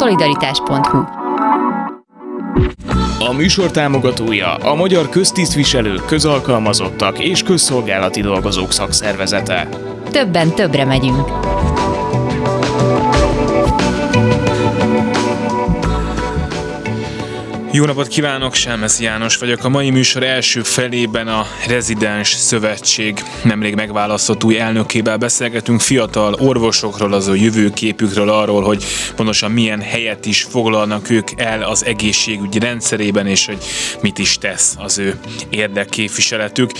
[0.00, 0.98] Szolidaritás.hu
[3.18, 9.68] A műsor támogatója a Magyar Köztisztviselők, Közalkalmazottak és Közszolgálati Dolgozók Szakszervezete.
[10.10, 11.28] Többen többre megyünk.
[17.72, 19.64] Jó napot kívánok, Selmesz János vagyok.
[19.64, 27.12] A mai műsor első felében a Rezidens Szövetség nemrég megválasztott új elnökével beszélgetünk fiatal orvosokról,
[27.12, 28.84] az a jövőképükről, arról, hogy
[29.16, 33.58] pontosan milyen helyet is foglalnak ők el az egészségügyi rendszerében, és hogy
[34.00, 35.18] mit is tesz az ő
[35.50, 36.70] érdekképviseletük.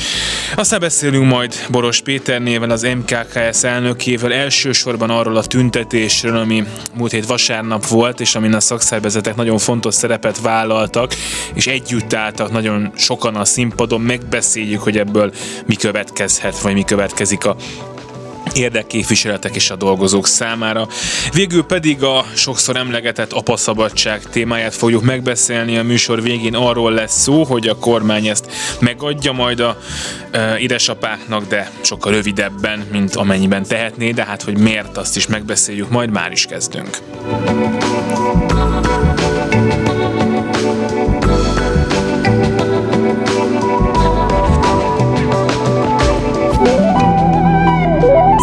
[0.56, 6.64] Aztán beszélünk majd Boros Péternével, az MKKS elnökével, elsősorban arról a tüntetésről, ami
[6.94, 11.14] múlt hét vasárnap volt, és amin a szakszervezetek nagyon fontos szerepet vállal vállaltak,
[11.54, 15.32] és együtt álltak nagyon sokan a színpadon, megbeszéljük, hogy ebből
[15.66, 17.56] mi következhet, vagy mi következik a
[18.54, 20.88] érdekképviseletek és a dolgozók számára.
[21.32, 25.76] Végül pedig a sokszor emlegetett apaszabadság témáját fogjuk megbeszélni.
[25.76, 28.46] A műsor végén arról lesz szó, hogy a kormány ezt
[28.80, 29.78] megadja majd a
[30.30, 35.90] e, édesapáknak, de sokkal rövidebben, mint amennyiben tehetné, de hát hogy miért azt is megbeszéljük,
[35.90, 36.98] majd már is kezdünk.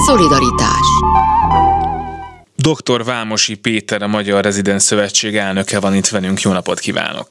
[0.07, 0.87] Szolidaritás
[2.55, 3.03] Dr.
[3.03, 6.41] Vámosi Péter, a Magyar Rezidens Szövetség elnöke van itt velünk.
[6.41, 7.27] Jó napot kívánok!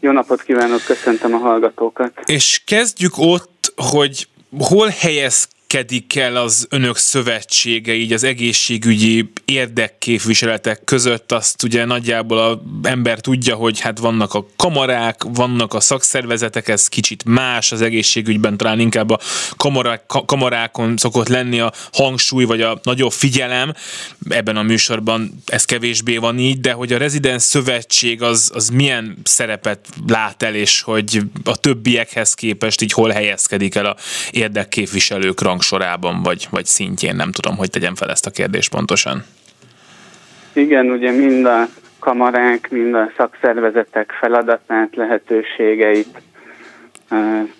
[0.00, 2.12] Jó napot kívánok, köszöntöm a hallgatókat.
[2.24, 4.28] És kezdjük ott, hogy
[4.58, 12.38] hol helyez kedik el az önök szövetsége így az egészségügyi érdekképviseletek között, azt ugye nagyjából
[12.38, 17.82] a ember tudja, hogy hát vannak a kamarák, vannak a szakszervezetek, ez kicsit más az
[17.82, 19.20] egészségügyben, talán inkább a
[19.56, 23.74] kamarák, kamarákon szokott lenni a hangsúly, vagy a nagyobb figyelem,
[24.28, 29.16] ebben a műsorban ez kevésbé van így, de hogy a rezidens szövetség az, az milyen
[29.22, 33.96] szerepet lát el, és hogy a többiekhez képest így hol helyezkedik el a
[34.30, 39.24] érdekképviselők rang rangsorában, vagy, vagy szintjén, nem tudom, hogy tegyem fel ezt a kérdést pontosan.
[40.52, 41.66] Igen, ugye mind a
[41.98, 46.20] kamarák, mind a szakszervezetek feladatát, lehetőségeit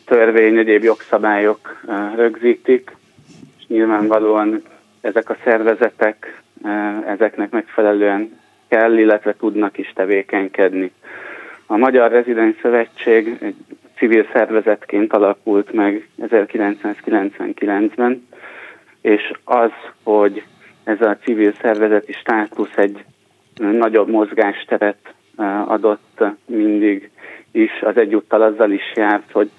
[0.05, 1.81] törvény, egyéb jogszabályok
[2.17, 2.97] rögzítik,
[3.59, 4.63] és nyilvánvalóan
[5.01, 6.43] ezek a szervezetek
[7.07, 10.93] ezeknek megfelelően kell, illetve tudnak is tevékenykedni.
[11.67, 13.57] A Magyar Rezidens Szövetség egy
[14.03, 18.29] civil szervezetként alakult meg 1999-ben,
[19.01, 19.71] és az,
[20.03, 20.43] hogy
[20.85, 23.05] ez a civil szervezeti státusz egy
[23.57, 25.15] nagyobb mozgásteret
[25.67, 27.11] adott mindig
[27.51, 29.51] is, az egyúttal azzal is járt, hogy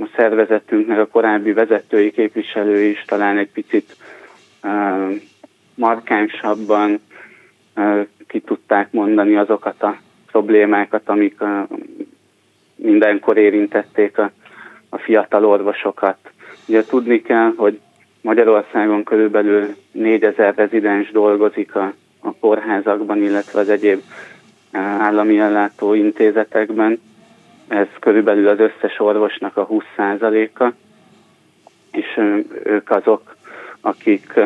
[0.00, 3.96] a szervezetünknek a korábbi vezetői képviselői is talán egy picit
[5.74, 7.00] markánsabban
[8.26, 11.40] ki tudták mondani azokat a problémákat, amik
[12.82, 14.30] mindenkor érintették a,
[14.88, 16.16] a fiatal orvosokat.
[16.68, 17.80] Ugye tudni kell, hogy
[18.20, 24.02] Magyarországon körülbelül 4000 rezidens dolgozik a, a kórházakban, illetve az egyéb
[24.98, 27.00] állami ellátó intézetekben.
[27.68, 30.72] Ez körülbelül az összes orvosnak a 20%-a,
[31.92, 32.20] és
[32.64, 33.36] ők azok,
[33.80, 34.40] akik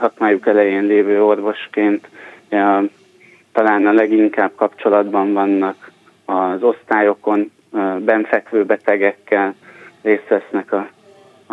[0.00, 2.08] szakmájuk elején lévő orvosként
[3.52, 5.91] talán a leginkább kapcsolatban vannak
[6.32, 7.50] az osztályokon
[7.98, 9.54] benfekvő betegekkel
[10.02, 10.88] részt vesznek a,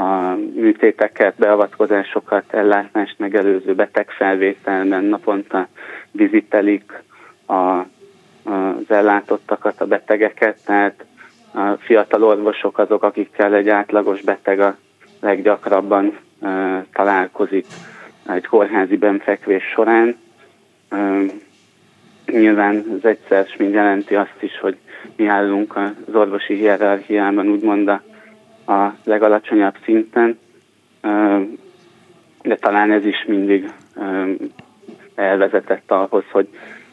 [0.02, 5.68] a műtéteket, beavatkozásokat, ellátást megelőző betegfelvételben naponta
[6.12, 7.04] vizitelik
[7.46, 7.80] a,
[8.44, 11.06] az ellátottakat, a betegeket, tehát
[11.54, 14.78] a fiatal orvosok azok, akikkel egy átlagos beteg a
[15.20, 16.18] leggyakrabban
[16.94, 17.66] találkozik
[18.28, 20.18] egy kórházi benfekvés során.
[22.32, 24.78] Nyilván az egyszer mind jelenti azt is, hogy
[25.16, 28.02] mi állunk az orvosi hierarchiában, úgymond a,
[28.74, 30.40] a legalacsonyabb szinten,
[32.42, 33.72] de talán ez is mindig
[35.16, 36.48] elvezetett ahhoz, hogy,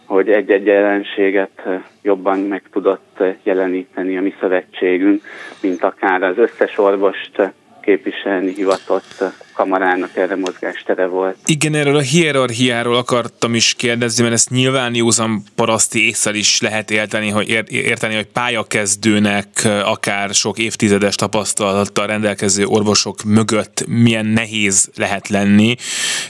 [0.05, 1.63] hogy egy-egy jelenséget
[2.03, 5.23] jobban meg tudott jeleníteni a mi szövetségünk,
[5.63, 7.53] mint akár az összes orvost
[7.87, 9.25] képviselni hivatott
[9.55, 11.37] kamarának erre mozgástere volt.
[11.45, 16.91] Igen, erről a hierarchiáról akartam is kérdezni, mert ezt nyilván józan paraszti észre is lehet
[16.91, 19.47] érteni, hogy, érteni, hogy pályakezdőnek
[19.85, 25.75] akár sok évtizedes tapasztalattal rendelkező orvosok mögött milyen nehéz lehet lenni,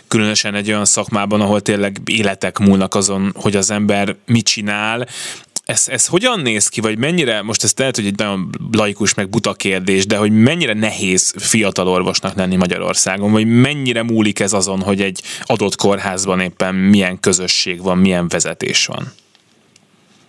[0.09, 5.06] különösen egy olyan szakmában, ahol tényleg életek múlnak azon, hogy az ember mit csinál,
[5.66, 9.28] ez, ez hogyan néz ki, vagy mennyire, most ez lehet, hogy egy nagyon laikus, meg
[9.28, 14.80] buta kérdés, de hogy mennyire nehéz fiatal orvosnak lenni Magyarországon, vagy mennyire múlik ez azon,
[14.80, 19.04] hogy egy adott kórházban éppen milyen közösség van, milyen vezetés van?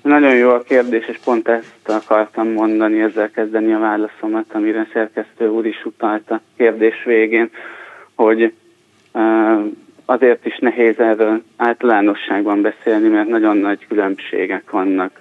[0.01, 5.47] Nagyon jó a kérdés, és pont ezt akartam mondani, ezzel kezdeni a válaszomat, amire szerkesztő
[5.47, 7.49] úr is utalt a kérdés végén,
[8.15, 8.53] hogy
[10.05, 15.11] azért is nehéz erről általánosságban beszélni, mert nagyon nagy különbségek vannak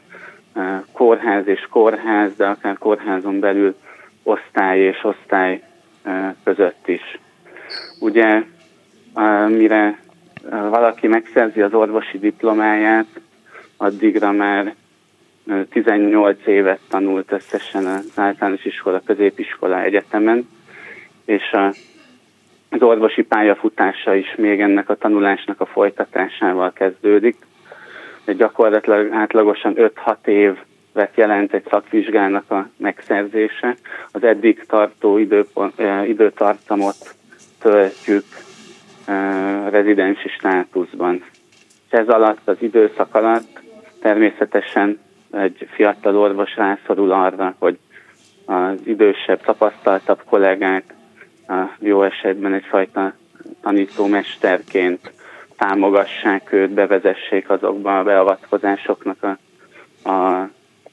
[0.93, 3.75] kórház és kórház, de akár kórházon belül
[4.23, 5.63] osztály és osztály
[6.45, 7.19] között is.
[8.01, 8.43] Ugye,
[9.49, 9.99] mire
[10.51, 13.21] valaki megszerzi az orvosi diplomáját,
[13.77, 14.75] addigra már
[15.71, 20.49] 18 évet tanult összesen az általános iskola, középiskola, egyetemen,
[21.25, 21.75] és a,
[22.71, 27.37] az orvosi pályafutása is még ennek a tanulásnak a folytatásával kezdődik.
[28.27, 33.77] Gyakorlatilag átlagosan 5-6 évet jelent egy szakvizsgának a megszerzése.
[34.13, 37.15] Az eddig tartó időpont, időtartamot
[37.61, 38.25] töltjük
[39.71, 41.25] rezidensi státuszban.
[41.89, 43.61] Ez alatt, az időszak alatt
[44.01, 44.99] természetesen
[45.33, 47.79] egy fiatal orvos rászorul arra, hogy
[48.45, 50.95] az idősebb, tapasztaltabb kollégák
[51.79, 53.13] jó esetben egyfajta
[53.63, 55.13] tanítómesterként
[55.57, 59.39] támogassák őt, bevezessék azokba a beavatkozásoknak a,
[60.11, 60.49] a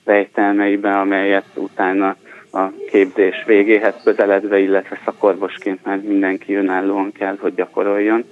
[0.06, 2.15] rejtelmeibe, amelyet utána
[2.51, 8.24] a képzés végéhez közeledve, illetve szakorvosként már mindenki önállóan kell, hogy gyakoroljon.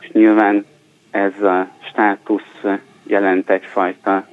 [0.00, 0.64] És nyilván
[1.10, 2.62] ez a státusz
[3.02, 4.26] jelent egyfajta,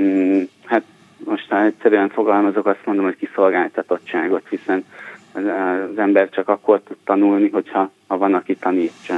[0.00, 0.82] mm, hát
[1.24, 4.84] most ha egyszerűen fogalmazok, azt mondom, hogy kiszolgáltatottságot, hiszen
[5.32, 9.14] az ember csak akkor tud tanulni, hogyha ha van, aki tanítsa.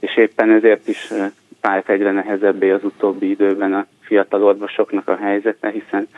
[0.00, 1.12] És éppen ezért is
[1.60, 6.08] párt egyre nehezebbé az utóbbi időben a fiatal orvosoknak a helyzete, hiszen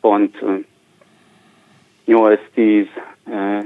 [0.00, 0.38] pont
[2.06, 2.86] 8-10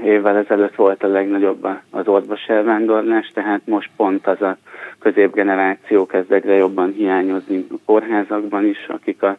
[0.03, 4.57] évvel ezelőtt volt a legnagyobb az orvos elvándorlás, tehát most pont az a
[4.99, 9.37] középgeneráció kezd egyre jobban hiányozni a kórházakban is, akik a,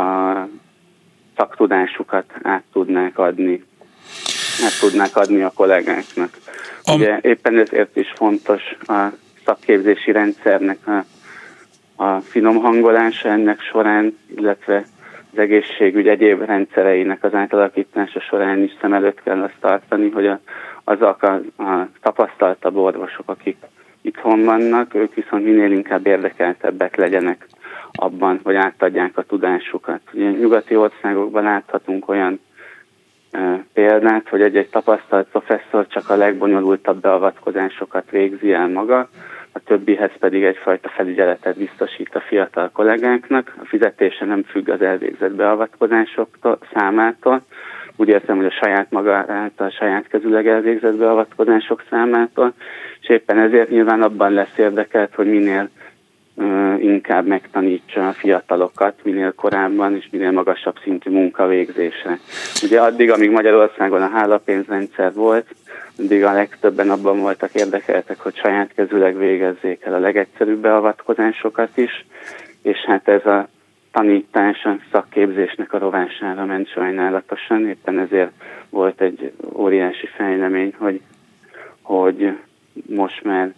[0.00, 0.48] a
[1.36, 3.64] szaktudásukat át tudnák adni,
[4.64, 6.30] át tudnák adni a kollégáknak.
[6.84, 9.08] Am- Ugye éppen ezért is fontos a
[9.48, 11.04] szakképzési rendszernek a,
[12.04, 14.84] a finom hangolása ennek során, illetve
[15.32, 20.40] az egészségügy egyéb rendszereinek az átalakítása során is szem előtt kell azt tartani, hogy a,
[20.84, 23.56] azok a, a tapasztaltabb orvosok, akik
[24.00, 27.46] itthon vannak, ők viszont minél inkább érdekeltebbek legyenek
[27.92, 30.00] abban, hogy átadják a tudásukat.
[30.12, 32.40] Ugye nyugati országokban láthatunk olyan
[33.30, 39.08] e, példát, hogy egy-egy tapasztalt professzor csak a legbonyolultabb beavatkozásokat végzi el maga,
[39.58, 43.54] a többihez pedig egyfajta felügyeletet biztosít a fiatal kollégáknak.
[43.60, 47.42] A fizetése nem függ az elvégzett beavatkozásoktól, számától.
[47.96, 52.52] Úgy értem, hogy a saját maga által, saját kezüleg elvégzett beavatkozások számától,
[53.00, 55.68] és éppen ezért nyilván abban lesz érdekelt, hogy minél
[56.78, 62.18] inkább megtanítsa a fiatalokat, minél korábban és minél magasabb szintű munkavégzésre.
[62.62, 65.46] Ugye addig, amíg Magyarországon a hálapénzrendszer volt,
[65.98, 72.06] addig a legtöbben abban voltak érdekeltek, hogy saját kezüleg végezzék el a legegyszerűbb beavatkozásokat is,
[72.62, 73.48] és hát ez a
[73.92, 78.32] tanítás a szakképzésnek a rovására ment sajnálatosan, éppen ezért
[78.70, 81.00] volt egy óriási fejlemény, hogy,
[81.82, 82.38] hogy
[82.86, 83.52] most már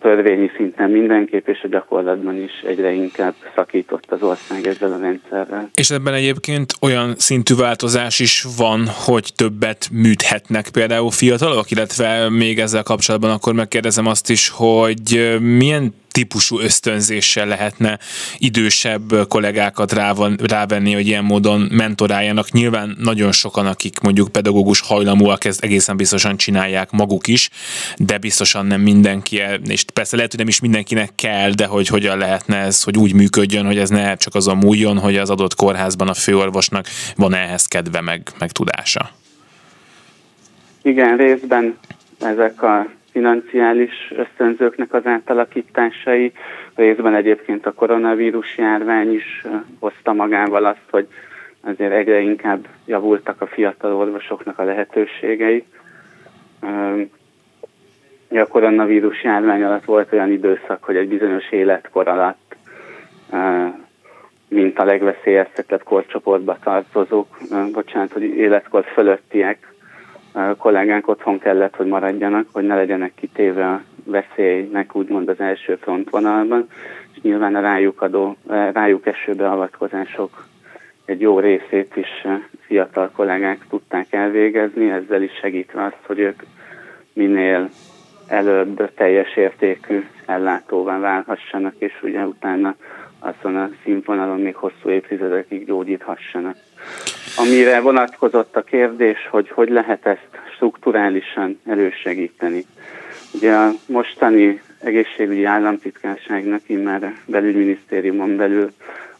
[0.00, 5.70] törvényi szinten mindenképp, és a gyakorlatban is egyre inkább szakított az ország ezzel a rendszerrel.
[5.74, 12.58] És ebben egyébként olyan szintű változás is van, hogy többet műthetnek például fiatalok, illetve még
[12.58, 17.98] ezzel kapcsolatban akkor megkérdezem azt is, hogy milyen típusú ösztönzéssel lehetne
[18.36, 22.50] idősebb kollégákat rávan, rávenni, hogy ilyen módon mentoráljanak.
[22.50, 27.50] Nyilván nagyon sokan, akik mondjuk pedagógus hajlamúak, ezt egészen biztosan csinálják maguk is,
[27.96, 32.18] de biztosan nem mindenki, és persze lehet, hogy nem is mindenkinek kell, de hogy hogyan
[32.18, 36.08] lehetne ez, hogy úgy működjön, hogy ez ne csak azon múljon, hogy az adott kórházban
[36.08, 39.10] a főorvosnak van ehhez kedve, meg, meg tudása.
[40.82, 41.78] Igen, részben
[42.20, 46.32] ezek a financiális ösztönzőknek az átalakításai.
[46.74, 49.44] Részben egyébként a koronavírus járvány is
[49.78, 51.06] hozta magával azt, hogy
[51.60, 55.64] azért egyre inkább javultak a fiatal orvosoknak a lehetőségei.
[58.30, 62.56] A koronavírus járvány alatt volt olyan időszak, hogy egy bizonyos életkor alatt
[64.48, 67.38] mint a legveszélyeztetett korcsoportba tartozók,
[67.72, 69.71] bocsánat, hogy életkor fölöttiek
[70.58, 76.66] kollégánk otthon kellett, hogy maradjanak, hogy ne legyenek kitéve a veszélynek úgymond az első frontvonalban,
[77.12, 78.36] és nyilván a rájuk, adó,
[78.72, 80.44] rájuk eső beavatkozások
[81.04, 82.26] egy jó részét is
[82.66, 86.42] fiatal kollégák tudták elvégezni, ezzel is segítve azt, hogy ők
[87.12, 87.68] minél
[88.26, 92.74] előbb teljes értékű ellátóvá válhassanak, és ugye utána
[93.18, 96.56] azon a színvonalon még hosszú évtizedekig gyógyíthassanak.
[97.36, 102.64] Amire vonatkozott a kérdés, hogy hogy lehet ezt strukturálisan elősegíteni.
[103.34, 108.72] Ugye a mostani egészségügyi államtitkárságnak immár belügyminisztériumon belül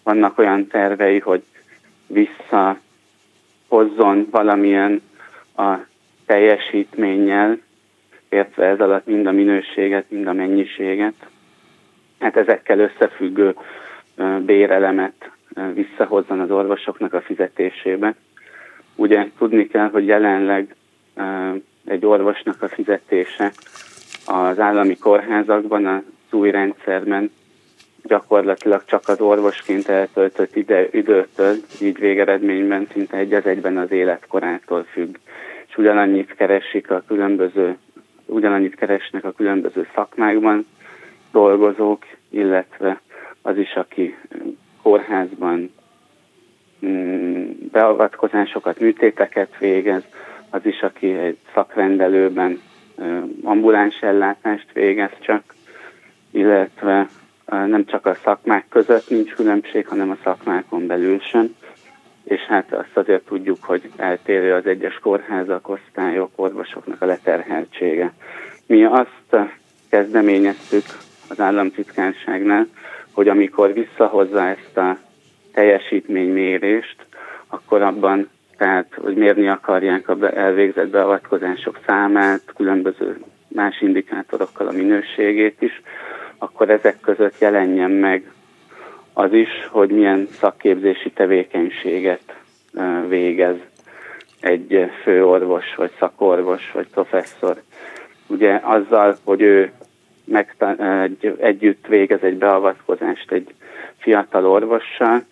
[0.03, 1.43] vannak olyan tervei, hogy
[2.07, 2.79] visszahozzon
[4.31, 5.03] valamilyen
[5.57, 5.75] a
[6.27, 7.59] teljesítménnyel,
[8.29, 11.15] értve ez alatt mind a minőséget, mind a mennyiséget.
[12.21, 13.55] Hát ezekkel összefüggő
[14.39, 15.31] bérelemet
[15.75, 18.15] visszahozzon az orvosoknak a fizetésébe.
[18.95, 20.75] Ugye tudni kell, hogy jelenleg
[21.85, 23.53] egy orvosnak a fizetése
[24.27, 27.31] az állami kórházakban, az új rendszerben
[28.03, 34.83] gyakorlatilag csak az orvosként eltöltött ide, időtől, így végeredményben szinte egy az egyben az életkorától
[34.83, 35.17] függ.
[35.69, 37.77] És ugyanannyit keresik a különböző,
[38.27, 40.67] ugyanannyit keresnek a különböző szakmákban
[41.33, 43.01] dolgozók, illetve
[43.43, 44.17] az is, aki
[44.83, 45.73] kórházban
[46.87, 50.03] mm, beavatkozásokat, műtéteket végez,
[50.51, 52.61] az is, aki egy szakrendelőben
[53.43, 55.55] ambuláns ellátást végez csak,
[56.31, 57.09] illetve
[57.47, 61.55] nem csak a szakmák között nincs különbség, hanem a szakmákon belül sem.
[62.25, 68.13] És hát azt azért tudjuk, hogy eltérő az egyes kórházak, osztályok, orvosoknak a leterheltsége.
[68.67, 69.37] Mi azt
[69.89, 70.85] kezdeményeztük
[71.29, 72.67] az államtitkárságnál,
[73.13, 74.99] hogy amikor visszahozza ezt a
[75.53, 76.97] teljesítménymérést,
[77.47, 85.63] akkor abban, tehát, hogy mérni akarják a elvégzett beavatkozások számát, különböző más indikátorokkal a minőségét
[85.63, 85.83] is,
[86.39, 88.33] akkor ezek között jelenjen meg
[89.13, 92.37] az is, hogy milyen szakképzési tevékenységet
[93.09, 93.57] végez
[94.41, 97.63] egy főorvos, vagy szakorvos, vagy professzor.
[98.27, 99.73] Ugye azzal, hogy ő
[100.29, 103.55] egy, együtt végez egy beavatkozást egy
[103.97, 105.23] fiatal orvossal,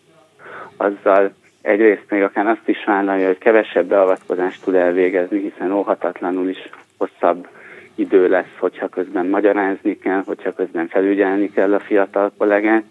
[0.76, 1.32] azzal
[1.62, 7.46] egyrészt még akár azt is vállalja, hogy kevesebb beavatkozást tud elvégezni, hiszen óhatatlanul is hosszabb
[7.94, 12.84] idő lesz, hogyha közben magyarázni kell, hogyha közben felügyelni kell a fiatal kollégát,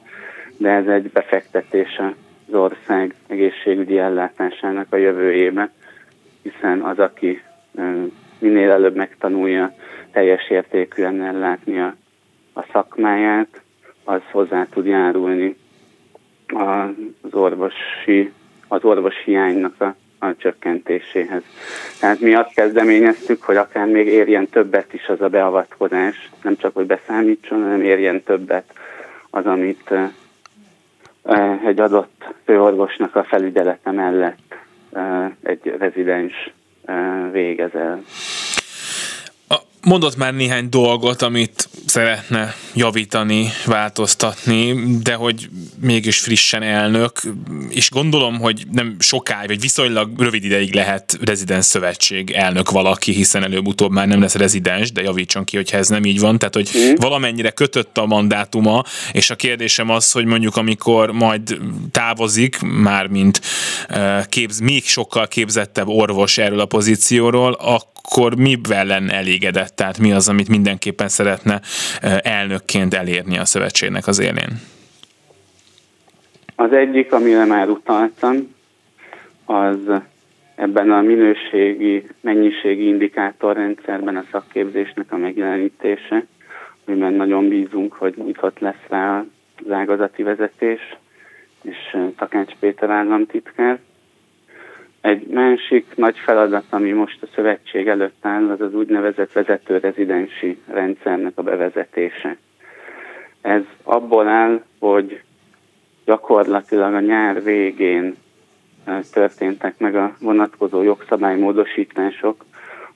[0.57, 2.01] de ez egy befektetés
[2.47, 5.69] az ország egészségügyi ellátásának a jövőjébe,
[6.41, 7.41] hiszen az, aki
[8.39, 9.73] minél előbb megtanulja
[10.11, 11.95] teljes értékűen ellátni a,
[12.53, 13.61] a szakmáját,
[14.03, 15.55] az hozzá tud járulni
[16.47, 18.31] az orvosi,
[18.67, 21.43] az orvos hiánynak a a csökkentéséhez.
[21.99, 26.73] Tehát mi azt kezdeményeztük, hogy akár még érjen többet is az a beavatkozás, nem csak,
[26.73, 28.73] hogy beszámítson, hanem érjen többet
[29.29, 29.93] az, amit
[31.65, 34.55] egy adott főorvosnak a felügyelete mellett
[35.43, 36.53] egy rezidens
[37.31, 38.01] végez el.
[39.89, 45.49] Mondott már néhány dolgot, amit szeretne javítani, változtatni, de hogy
[45.81, 47.21] mégis frissen elnök,
[47.69, 53.43] és gondolom, hogy nem sokáig, vagy viszonylag rövid ideig lehet rezidens szövetség elnök valaki, hiszen
[53.43, 56.37] előbb-utóbb már nem lesz rezidens, de javítson ki, hogyha ez nem így van.
[56.37, 56.93] Tehát, hogy mm.
[56.95, 61.57] valamennyire kötött a mandátuma, és a kérdésem az, hogy mondjuk amikor majd
[61.91, 63.41] távozik, már mint
[64.29, 67.87] képz, még sokkal képzettebb orvos erről a pozícióról, akkor
[68.37, 69.75] mivel lenne elégedett?
[69.75, 71.61] Tehát mi az, amit mindenképpen szeretne
[72.21, 74.59] elnökként elérni a szövetségnek az élén?
[76.55, 78.55] Az egyik, amire már utaltam,
[79.45, 79.77] az
[80.55, 86.25] ebben a minőségi, mennyiségi indikátorrendszerben a szakképzésnek a megjelenítése,
[86.85, 89.23] amiben nagyon bízunk, hogy nyitott lesz rá
[89.65, 90.79] az ágazati vezetés,
[91.61, 93.79] és Takács Péter államtitkár.
[95.01, 100.61] Egy másik nagy feladat, ami most a szövetség előtt áll, az az úgynevezett vezető rezidensi
[100.67, 102.37] rendszernek a bevezetése.
[103.41, 105.21] Ez abból áll, hogy
[106.05, 108.15] gyakorlatilag a nyár végén
[109.11, 112.45] történtek meg a vonatkozó jogszabálymódosítások,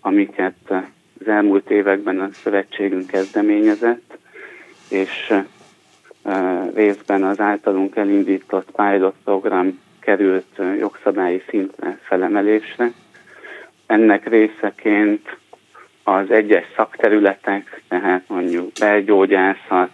[0.02, 0.72] amiket
[1.20, 4.18] az elmúlt években a szövetségünk kezdeményezett,
[4.90, 5.34] és
[6.74, 12.92] részben az általunk elindított pilot program került jogszabályi szintre felemelésre.
[13.86, 15.38] Ennek részeként
[16.04, 19.92] az egyes szakterületek, tehát mondjuk belgyógyászat,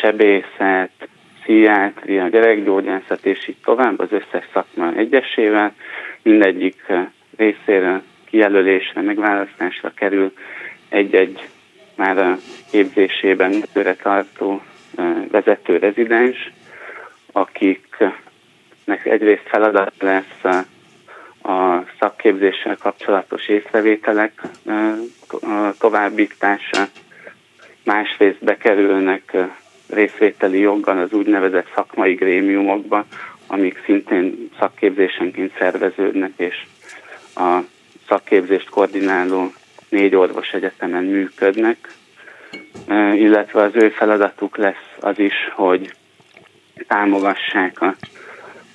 [0.00, 1.08] sebészet,
[1.40, 5.74] pszichiátria, gyerekgyógyászat és így tovább az összes szakma egyesével,
[6.22, 6.92] mindegyik
[7.36, 10.32] részéről kijelölésre, megválasztásra kerül
[10.88, 11.48] egy-egy
[11.94, 12.36] már a
[12.70, 14.62] képzésében időre tartó
[15.30, 16.52] vezető rezidens,
[18.86, 20.44] akiknek egyrészt feladat lesz
[21.42, 24.42] a szakképzéssel kapcsolatos észrevételek
[25.78, 26.88] továbbítása,
[27.84, 29.36] másrészt bekerülnek
[29.88, 33.04] részvételi joggal az úgynevezett szakmai grémiumokba,
[33.46, 36.66] amik szintén szakképzésenként szerveződnek, és
[37.34, 37.58] a
[38.08, 39.52] szakképzést koordináló
[39.88, 41.76] négy orvos egyetemen működnek,
[43.14, 45.94] illetve az ő feladatuk lesz az is, hogy
[46.86, 47.94] támogassák a,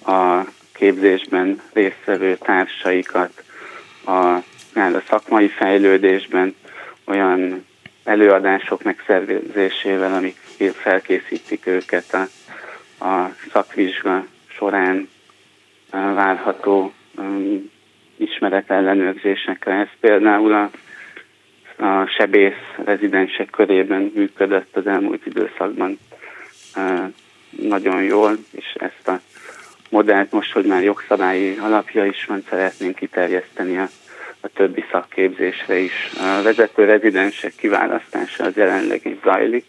[0.05, 3.43] a képzésben résztvevő társaikat
[4.05, 4.35] a,
[4.73, 6.55] a szakmai fejlődésben
[7.05, 7.65] olyan
[8.03, 10.37] előadások megszervezésével, amik
[10.73, 12.27] felkészítik őket a,
[13.05, 15.09] a szakvizsga során
[15.91, 17.71] várható um,
[18.17, 19.73] ismeretellenőrzésekre.
[19.73, 20.69] Ez például a,
[21.85, 25.99] a sebész rezidensek körében működött az elmúlt időszakban
[27.49, 29.19] nagyon jól, és ezt a
[29.91, 33.87] modellt most, hogy már jogszabályi alapja is van, szeretnénk kiterjeszteni a,
[34.39, 36.11] a többi szakképzésre is.
[36.17, 39.65] A vezető rezidensek kiválasztása az jelenleg is zajlik.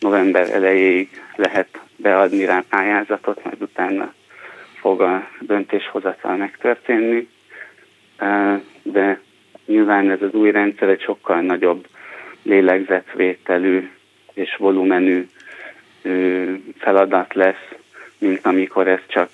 [0.00, 4.12] November elejéig lehet beadni rá pályázatot, majd utána
[4.80, 7.28] fog a döntéshozatal megtörténni.
[8.82, 9.20] De
[9.66, 11.86] nyilván ez az új rendszer egy sokkal nagyobb
[12.42, 13.90] lélegzetvételű
[14.34, 15.28] és volumenű
[16.78, 17.68] feladat lesz,
[18.18, 19.30] mint amikor ez csak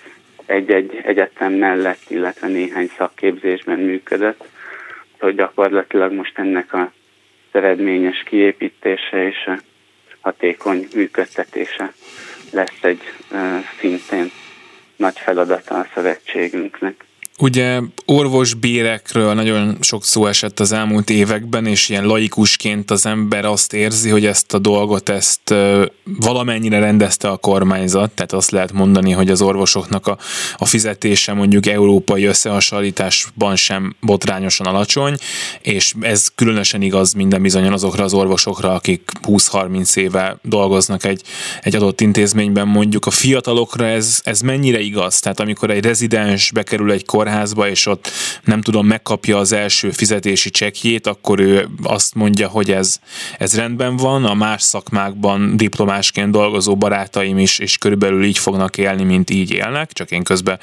[0.46, 4.44] egy-egy egyetem mellett, illetve néhány szakképzésben működött,
[5.18, 6.92] hogy gyakorlatilag most ennek a
[7.50, 9.58] eredményes kiépítése és a
[10.20, 11.92] hatékony működtetése
[12.50, 13.02] lesz egy
[13.78, 14.30] szintén
[14.96, 17.04] nagy feladata a szövetségünknek.
[17.38, 23.72] Ugye orvosbérekről nagyon sok szó esett az elmúlt években, és ilyen laikusként az ember azt
[23.72, 25.54] érzi, hogy ezt a dolgot, ezt
[26.04, 30.18] valamennyire rendezte a kormányzat, tehát azt lehet mondani, hogy az orvosoknak a,
[30.56, 35.16] a fizetése mondjuk európai összehasonlításban sem botrányosan alacsony,
[35.62, 41.22] és ez különösen igaz minden bizonyan azokra az orvosokra, akik 20-30 éve dolgoznak egy,
[41.60, 45.20] egy adott intézményben, mondjuk a fiatalokra ez, ez mennyire igaz?
[45.20, 48.08] Tehát amikor egy rezidens bekerül egy kor kórházba, és ott
[48.44, 52.98] nem tudom, megkapja az első fizetési csekjét, akkor ő azt mondja, hogy ez,
[53.38, 59.04] ez rendben van, a más szakmákban diplomásként dolgozó barátaim is, és körülbelül így fognak élni,
[59.04, 60.58] mint így élnek, csak én közben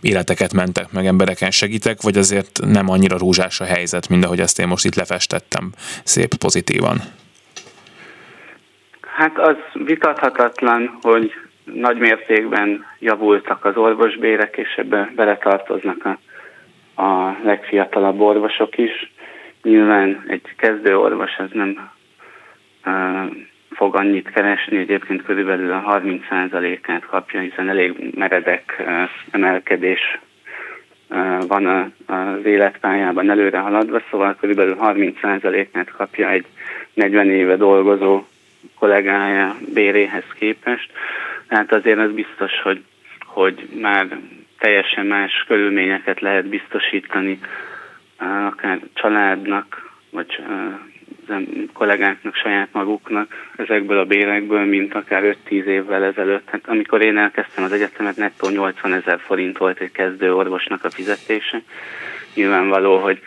[0.00, 4.58] életeket mentek meg, embereken segítek, vagy azért nem annyira rúzsás a helyzet, mint ahogy ezt
[4.58, 5.72] én most itt lefestettem
[6.04, 7.02] szép pozitívan.
[9.16, 11.32] Hát az vitathatatlan, hogy
[11.74, 16.18] nagy mértékben javultak az orvosbérek, és ebbe beletartoznak a,
[17.02, 19.12] a legfiatalabb orvosok is.
[19.62, 21.90] Nyilván egy kezdő orvos az nem
[22.86, 23.36] uh,
[23.70, 30.18] fog annyit keresni, egyébként körülbelül a 30%-át kapja, hiszen elég meredek uh, emelkedés
[31.48, 36.46] van a, az életpályában előre haladva, szóval körülbelül 30%-át kapja egy
[36.94, 38.22] 40 éve dolgozó
[38.78, 40.90] kollégája béréhez képest.
[41.50, 42.82] Tehát azért az biztos, hogy,
[43.24, 44.18] hogy már
[44.58, 47.38] teljesen más körülményeket lehet biztosítani
[48.46, 50.42] akár családnak, vagy
[51.72, 56.48] kollégáknak, saját maguknak ezekből a bérekből, mint akár 5-10 évvel ezelőtt.
[56.50, 60.90] Hát amikor én elkezdtem az egyetemet, nettó 80 ezer forint volt egy kezdő orvosnak a
[60.90, 61.62] fizetése.
[62.34, 63.20] Nyilvánvaló, hogy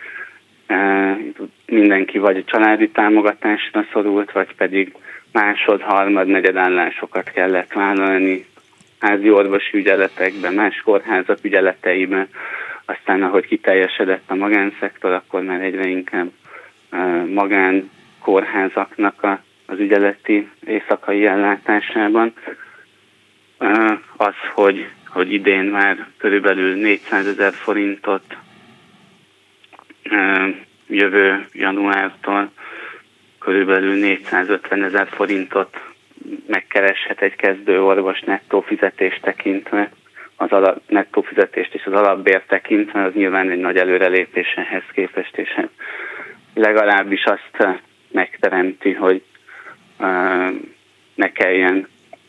[1.66, 4.94] mindenki vagy a családi támogatásra szorult, vagy pedig
[5.34, 8.46] másod, harmad, negyedállásokat kellett vállalni
[8.98, 12.28] házi orvosi ügyeletekben, más kórházak ügyeleteiben,
[12.84, 16.30] aztán ahogy kiteljesedett a magánszektor, akkor már egyre inkább
[17.26, 22.32] magán kórházaknak a, az ügyeleti éjszakai ellátásában.
[24.16, 28.36] Az, hogy, hogy idén már körülbelül 400 ezer forintot
[30.86, 32.50] jövő januártól
[33.44, 35.76] körülbelül 450 ezer forintot
[36.46, 39.90] megkereshet egy kezdő orvos nettó fizetést tekintve,
[40.36, 45.36] az alap, nettó fizetést és az alapbér tekintve, az nyilván egy nagy előrelépés ehhez képest,
[45.36, 45.60] és
[46.54, 47.78] legalábbis azt
[48.12, 49.22] megteremti, hogy
[49.98, 50.50] uh,
[51.14, 51.88] ne kelljen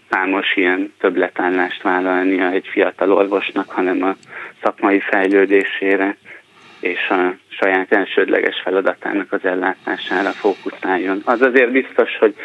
[0.10, 4.15] számos ilyen többletállást vállalnia egy fiatal orvosnak, hanem a
[4.63, 6.17] szakmai fejlődésére
[6.86, 11.21] és a saját elsődleges feladatának az ellátására fókuszáljon.
[11.26, 12.36] Az azért biztos, hogy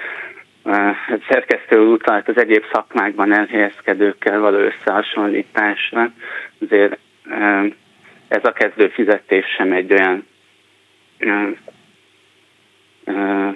[0.65, 0.95] a
[1.29, 6.13] szerkesztő utalt az egyéb szakmákban elhelyezkedőkkel való összehasonlításra,
[6.61, 6.99] azért
[8.29, 10.27] ez a kezdő fizetés sem egy olyan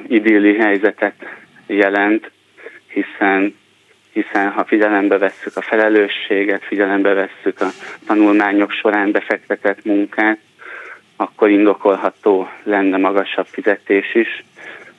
[0.09, 1.27] idilli helyzetet
[1.67, 2.31] jelent,
[2.89, 3.55] hiszen
[4.13, 7.69] hiszen ha figyelembe vesszük a felelősséget, figyelembe vesszük a
[8.07, 10.39] tanulmányok során befektetett munkát,
[11.17, 14.45] akkor indokolható lenne magasabb fizetés is,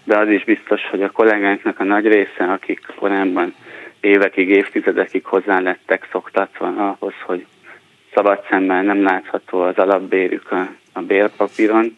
[0.03, 3.55] de az is biztos, hogy a kollégánknak a nagy része, akik korábban
[3.99, 7.45] évekig, évtizedekig hozzá lettek szoktatva ahhoz, hogy
[8.13, 11.97] szabad szemmel nem látható az alapbérük a, a bérpapíron,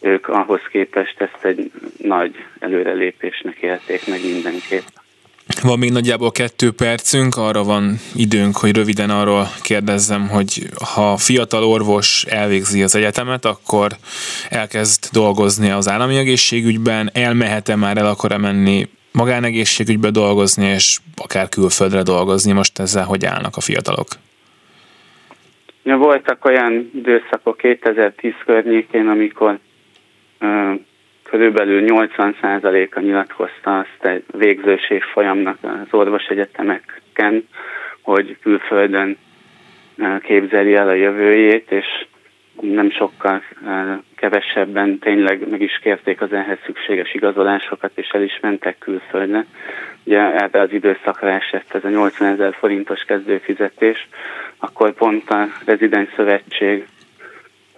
[0.00, 4.86] ők ahhoz képest ezt egy nagy előrelépésnek élték meg mindenképp.
[5.62, 11.64] Van még nagyjából kettő percünk, arra van időnk, hogy röviden arról kérdezzem, hogy ha fiatal
[11.64, 13.88] orvos elvégzi az egyetemet, akkor
[14.50, 22.02] elkezd dolgozni az állami egészségügyben, elmehet-e már el akar-e menni magánegészségügybe dolgozni, és akár külföldre
[22.02, 22.52] dolgozni.
[22.52, 24.06] Most ezzel hogy állnak a fiatalok?
[25.82, 29.58] Voltak olyan időszakok 2010 környékén, amikor
[31.30, 37.48] körülbelül 80%-a nyilatkozta azt egy végzőség folyamnak az orvosegyetemeken,
[38.02, 39.16] hogy külföldön
[40.22, 41.86] képzeli el a jövőjét, és
[42.60, 43.42] nem sokkal
[44.16, 49.44] kevesebben tényleg meg is kérték az ehhez szükséges igazolásokat, és el is mentek külföldre.
[50.04, 54.08] Ugye erre az időszakra esett ez a 80 ezer forintos kezdőfizetés,
[54.58, 56.86] akkor pont a Rezidens Szövetség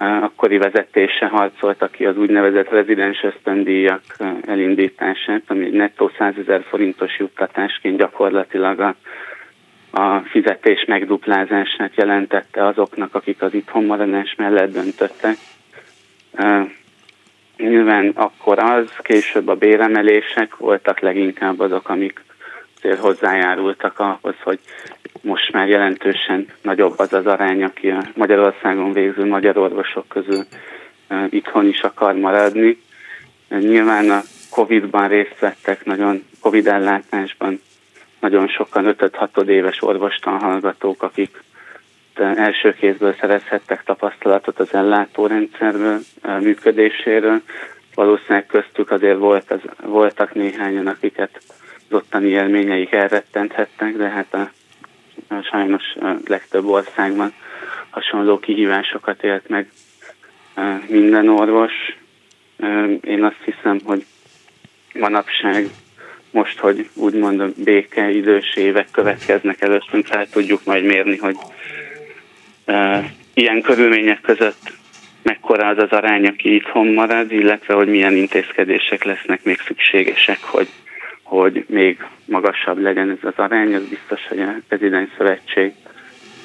[0.01, 4.03] akkori vezetése harcolta ki az úgynevezett rezidens ösztöndíjak
[4.47, 8.95] elindítását, ami nettó 100 ezer forintos juttatásként gyakorlatilag a,
[9.91, 15.37] a fizetés megduplázását jelentette azoknak, akik az itthonmaradás mellett döntöttek.
[17.57, 22.21] Nyilván akkor az, később a béremelések voltak leginkább azok, amik
[22.83, 24.59] azért hozzájárultak ahhoz, hogy
[25.21, 30.45] most már jelentősen nagyobb az az arány, aki a Magyarországon végző magyar orvosok közül
[31.29, 32.81] itthon is akar maradni.
[33.49, 37.61] Nyilván a Covid-ban részt vettek, nagyon Covid ellátásban
[38.21, 41.43] nagyon sokan 5-6 éves orvostanhallgatók, akik
[42.15, 45.99] első kézből szerezhettek tapasztalatot az ellátórendszerből,
[46.41, 47.41] működéséről.
[47.95, 51.41] Valószínűleg köztük azért volt az, voltak néhányan, akiket
[51.91, 54.51] az ottani élményeik elrettenthettek, de hát a
[55.43, 57.33] sajnos a legtöbb országban
[57.91, 59.71] hasonló kihívásokat élt meg
[60.87, 61.73] minden orvos.
[63.01, 64.05] Én azt hiszem, hogy
[64.95, 65.69] manapság
[66.31, 71.37] most, hogy úgymond a béke idős évek következnek előttünk, fel tudjuk majd mérni, hogy
[73.35, 74.73] ilyen körülmények között
[75.23, 80.69] mekkora az az arány, aki itthon marad, illetve hogy milyen intézkedések lesznek még szükségesek, hogy
[81.31, 85.73] hogy még magasabb legyen ez az arány, az biztos, hogy a Prezidens Szövetség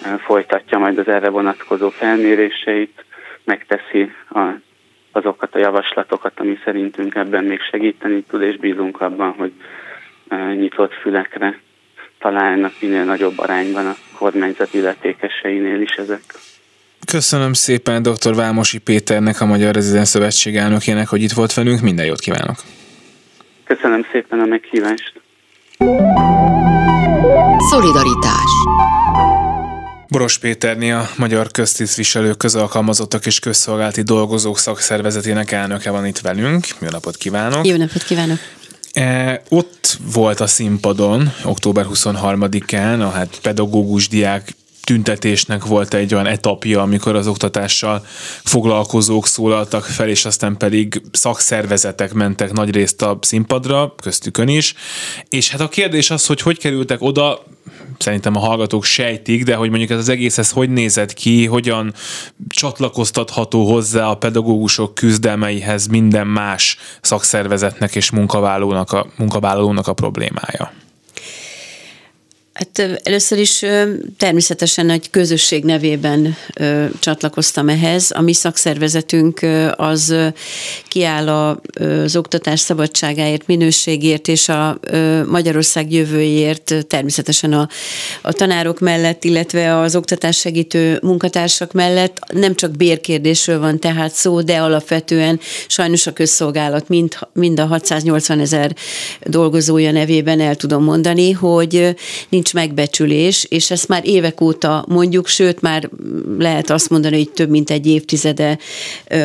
[0.03, 3.05] eh, folytatja majd az erre vonatkozó felméréseit,
[3.43, 4.39] megteszi a,
[5.11, 9.51] azokat a javaslatokat, ami szerintünk ebben még segíteni tud, és bízunk abban, hogy
[10.27, 11.59] eh, nyitott fülekre
[12.19, 16.23] találnak minél nagyobb arányban a kormányzat illetékeseinél is ezek.
[17.11, 18.35] Köszönöm szépen dr.
[18.35, 21.81] Vámosi Péternek, a Magyar Rezidens Szövetség elnökének, hogy itt volt velünk.
[21.81, 22.55] Minden jót kívánok!
[23.65, 25.13] Köszönöm szépen a meghívást.
[27.69, 28.51] Szolidaritás
[30.07, 36.65] Boros Péterni a Magyar Köztisztviselők Közalkalmazottak és Közszolgálati Dolgozók Szakszervezetének elnöke van itt velünk.
[36.81, 37.67] Jó napot kívánok!
[37.67, 38.37] Jó napot kívánok!
[38.93, 44.53] E, ott volt a színpadon október 23-án a hát pedagógus diák
[44.85, 48.05] tüntetésnek volt egy olyan etapja, amikor az oktatással
[48.43, 54.73] foglalkozók szólaltak fel, és aztán pedig szakszervezetek mentek nagyrészt a színpadra, köztükön is.
[55.29, 57.43] És hát a kérdés az, hogy hogy kerültek oda,
[57.97, 61.93] szerintem a hallgatók sejtik, de hogy mondjuk ez az egész ez hogy nézett ki, hogyan
[62.47, 70.71] csatlakoztatható hozzá a pedagógusok küzdelmeihez minden más szakszervezetnek és munkavállalónak a, munkavállalónak a problémája.
[72.55, 73.65] Hát először is
[74.17, 76.35] természetesen egy közösség nevében
[76.99, 78.11] csatlakoztam ehhez.
[78.11, 79.39] A mi szakszervezetünk
[79.75, 80.15] az
[80.87, 84.79] kiáll az oktatás szabadságáért, minőségért és a
[85.27, 87.69] Magyarország jövőjéért természetesen a,
[88.21, 94.41] a tanárok mellett, illetve az oktatás segítő munkatársak mellett nem csak bérkérdésről van tehát szó,
[94.41, 98.75] de alapvetően sajnos a közszolgálat mind, mind a 680 ezer
[99.23, 101.95] dolgozója nevében el tudom mondani, hogy
[102.29, 105.89] nincs nincs megbecsülés, és ezt már évek óta mondjuk, sőt már
[106.39, 108.57] lehet azt mondani, hogy több mint egy évtizede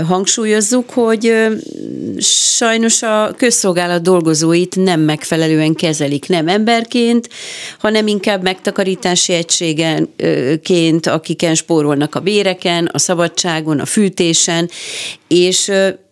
[0.06, 1.32] hangsúlyozzuk, hogy
[2.56, 7.28] sajnos a közszolgálat dolgozóit nem megfelelően kezelik, nem emberként,
[7.78, 14.70] hanem inkább megtakarítási egységenként, akiken spórolnak a béreken, a szabadságon, a fűtésen,
[15.28, 15.70] és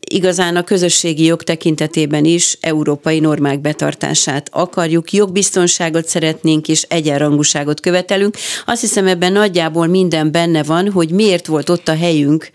[0.09, 8.37] igazán a közösségi jog tekintetében is európai normák betartását akarjuk, jogbiztonságot szeretnénk és egyenrangúságot követelünk.
[8.67, 12.51] Azt hiszem ebben nagyjából minden benne van, hogy miért volt ott a helyünk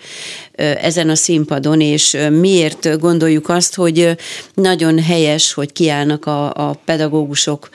[0.55, 4.17] ezen a színpadon, és miért gondoljuk azt, hogy
[4.53, 7.69] nagyon helyes, hogy kiállnak a, a pedagógusok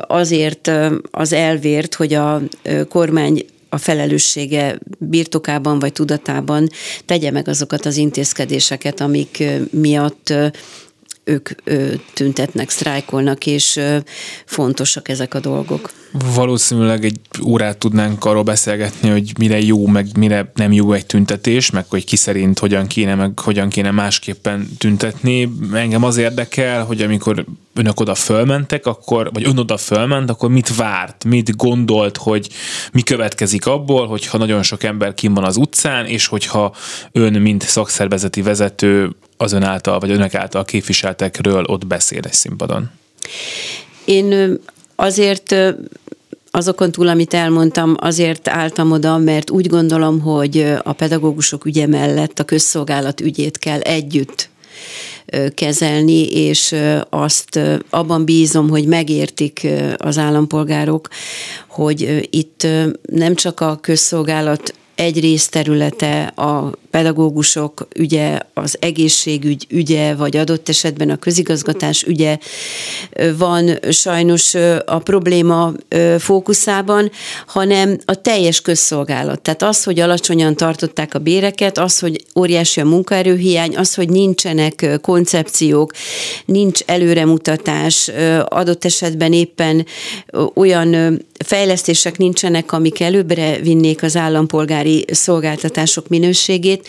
[0.00, 0.70] azért
[1.10, 2.42] az elvért, hogy a
[2.88, 6.68] kormány a felelőssége birtokában vagy tudatában
[7.04, 10.32] tegye meg azokat az intézkedéseket, amik miatt
[11.24, 11.48] ők
[12.14, 13.80] tüntetnek, sztrájkolnak, és
[14.44, 15.90] fontosak ezek a dolgok.
[16.12, 21.70] Valószínűleg egy órát tudnánk arról beszélgetni, hogy mire jó, meg mire nem jó egy tüntetés,
[21.70, 25.52] meg hogy ki szerint hogyan kéne, meg hogyan kéne másképpen tüntetni.
[25.72, 27.44] Engem az érdekel, hogy amikor
[27.74, 32.48] önök oda fölmentek, akkor, vagy ön oda fölment, akkor mit várt, mit gondolt, hogy
[32.92, 36.74] mi következik abból, hogyha nagyon sok ember kim van az utcán, és hogyha
[37.12, 42.90] ön, mint szakszervezeti vezető, az ön által, vagy önök által képviseltekről ott beszél egy színpadon?
[44.04, 44.58] Én
[45.00, 45.54] azért
[46.50, 52.38] azokon túl, amit elmondtam, azért álltam oda, mert úgy gondolom, hogy a pedagógusok ügye mellett
[52.38, 54.48] a közszolgálat ügyét kell együtt
[55.54, 56.74] kezelni, és
[57.08, 57.60] azt
[57.90, 61.08] abban bízom, hogy megértik az állampolgárok,
[61.68, 62.66] hogy itt
[63.02, 71.10] nem csak a közszolgálat egy részterülete a pedagógusok ügye, az egészségügy ügye, vagy adott esetben
[71.10, 72.38] a közigazgatás ügye
[73.36, 75.72] van sajnos a probléma
[76.18, 77.10] fókuszában,
[77.46, 79.40] hanem a teljes közszolgálat.
[79.40, 84.98] Tehát az, hogy alacsonyan tartották a béreket, az, hogy óriási a munkaerőhiány, az, hogy nincsenek
[85.00, 85.92] koncepciók,
[86.44, 88.10] nincs előremutatás,
[88.48, 89.86] adott esetben éppen
[90.54, 96.79] olyan fejlesztések nincsenek, amik előbbre vinnék az állampolgári szolgáltatások minőségét.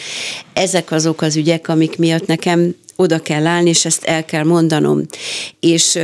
[0.53, 5.01] Ezek azok az ügyek, amik miatt nekem oda kell állni, és ezt el kell mondanom.
[5.59, 5.99] És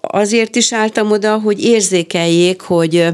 [0.00, 3.06] azért is álltam oda, hogy érzékeljék, hogy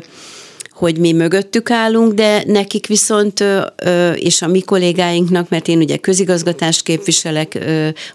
[0.83, 3.45] hogy mi mögöttük állunk, de nekik viszont,
[4.15, 7.59] és a mi kollégáinknak, mert én ugye közigazgatást képviselek,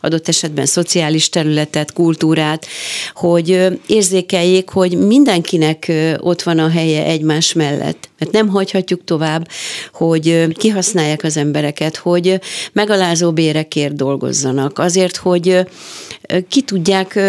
[0.02, 2.68] adott esetben szociális területet, kultúrát,
[3.14, 8.10] hogy érzékeljék, hogy mindenkinek ott van a helye egymás mellett.
[8.20, 9.48] Mert nem hagyhatjuk tovább,
[9.94, 12.40] hogy kihasználják az embereket, hogy
[12.74, 14.80] megalázó bérekért dolgozzanak.
[14.80, 15.66] Azért, hogy
[16.50, 17.20] ki tudják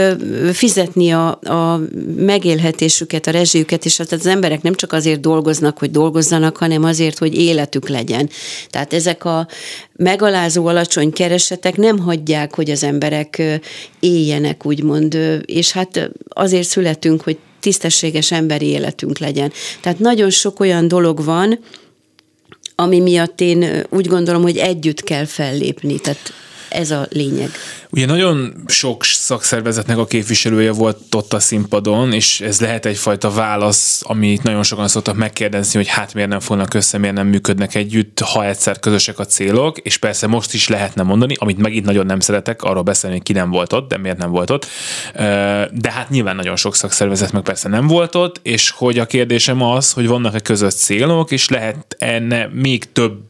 [0.53, 1.81] fizetni a, a
[2.17, 7.35] megélhetésüket, a rezsijüket, és az emberek nem csak azért dolgoznak, hogy dolgozzanak, hanem azért, hogy
[7.35, 8.31] életük legyen.
[8.69, 9.49] Tehát ezek a
[9.97, 13.43] megalázó alacsony keresetek nem hagyják, hogy az emberek
[14.01, 19.53] éljenek, úgymond, és hát azért születünk, hogy tisztességes emberi életünk legyen.
[19.81, 21.59] Tehát nagyon sok olyan dolog van,
[22.75, 25.99] ami miatt én úgy gondolom, hogy együtt kell fellépni.
[25.99, 26.33] Tehát
[26.69, 27.51] ez a lényeg.
[27.91, 34.03] Ugye nagyon sok szakszervezetnek a képviselője volt ott a színpadon, és ez lehet egyfajta válasz,
[34.05, 38.21] amit nagyon sokan szoktak megkérdezni, hogy hát miért nem fognak össze, miért nem működnek együtt,
[38.21, 42.21] ha egyszer közösek a célok, és persze most is lehetne mondani, amit megint nagyon nem
[42.21, 44.67] szeretek, arról beszélni, hogy ki nem volt ott, de miért nem volt ott.
[45.73, 49.63] De hát nyilván nagyon sok szakszervezet meg persze nem volt ott, és hogy a kérdésem
[49.63, 53.28] az, hogy vannak-e közös célok, és lehet enne még több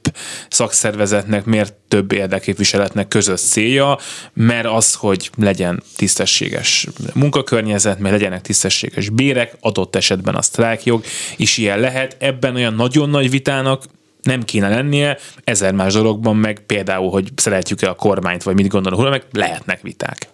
[0.49, 3.99] szakszervezetnek, miért több érdekképviseletnek közös célja,
[4.33, 11.05] mert az, hogy legyen tisztességes munkakörnyezet, mert legyenek tisztességes bérek, adott esetben a sztrájkjog
[11.37, 12.17] is ilyen lehet.
[12.19, 13.85] Ebben olyan nagyon nagy vitának
[14.23, 19.11] nem kéne lennie, ezer más dologban meg például, hogy szeretjük-e a kormányt, vagy mit gondolunk,
[19.11, 20.29] meg lehetnek viták.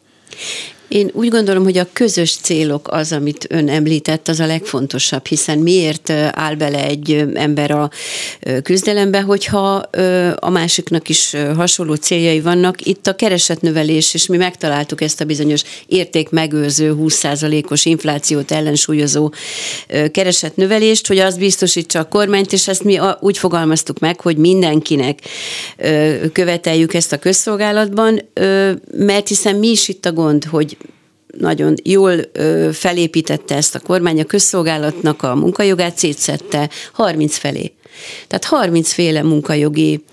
[0.95, 5.59] Én úgy gondolom, hogy a közös célok az, amit ön említett, az a legfontosabb, hiszen
[5.59, 7.91] miért áll bele egy ember a
[8.63, 9.75] küzdelembe, hogyha
[10.35, 12.87] a másiknak is hasonló céljai vannak.
[12.87, 19.33] Itt a keresetnövelés, és mi megtaláltuk ezt a bizonyos értékmegőrző 20%-os inflációt ellensúlyozó
[20.11, 25.19] keresetnövelést, hogy az biztosítsa a kormányt, és ezt mi úgy fogalmaztuk meg, hogy mindenkinek
[26.33, 28.29] követeljük ezt a közszolgálatban,
[28.97, 30.77] mert hiszen mi is itt a gond, hogy
[31.39, 32.17] nagyon jól
[32.73, 37.74] felépítette ezt a kormány, a közszolgálatnak a munkajogát szétszette 30 felé.
[38.27, 40.05] Tehát 30 féle munkajogi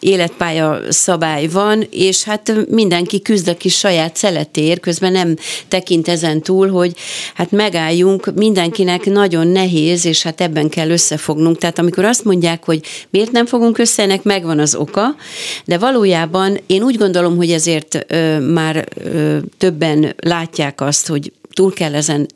[0.00, 5.36] életpálya szabály van, és hát mindenki küzd a kis saját szeletér, közben nem
[5.68, 6.92] tekint ezen túl, hogy
[7.34, 11.58] hát megálljunk, mindenkinek nagyon nehéz, és hát ebben kell összefognunk.
[11.58, 15.16] Tehát amikor azt mondják, hogy miért nem fogunk össze, ennek megvan az oka,
[15.64, 21.72] de valójában én úgy gondolom, hogy ezért ö, már ö, többen látják azt, hogy túl
[21.72, 22.26] kell ezen,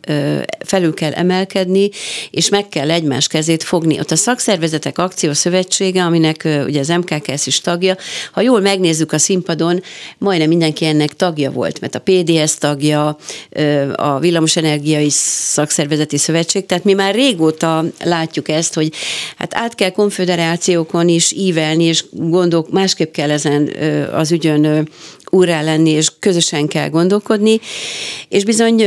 [0.61, 1.91] felül kell emelkedni,
[2.31, 3.99] és meg kell egymás kezét fogni.
[3.99, 7.97] Ott a Szakszervezetek Akciószövetsége, aminek ugye az MKKS is tagja,
[8.33, 9.83] ha jól megnézzük a színpadon,
[10.19, 13.17] majdnem mindenki ennek tagja volt, mert a PDS tagja,
[13.95, 18.93] a Villamosenergiai Szakszervezeti Szövetség, tehát mi már régóta látjuk ezt, hogy
[19.37, 23.71] hát át kell konfederációkon is ívelni, és gondok, másképp kell ezen
[24.13, 24.89] az ügyön
[25.35, 27.61] úrá lenni, és közösen kell gondolkodni,
[28.29, 28.85] és bizony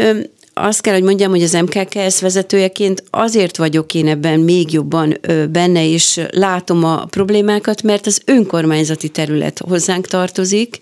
[0.54, 5.18] azt kell, hogy mondjam, hogy az MKKS vezetőjeként azért vagyok én ebben még jobban
[5.52, 10.82] benne, és látom a problémákat, mert az önkormányzati terület hozzánk tartozik,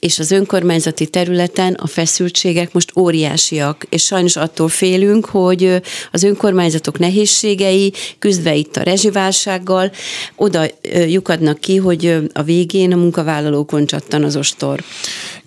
[0.00, 5.80] és az önkormányzati területen a feszültségek most óriásiak, és sajnos attól félünk, hogy
[6.12, 9.92] az önkormányzatok nehézségei, küzdve itt a rezsiválsággal,
[10.36, 10.66] oda
[11.06, 14.82] lyukadnak ki, hogy a végén a munkavállalókon csattan az ostor.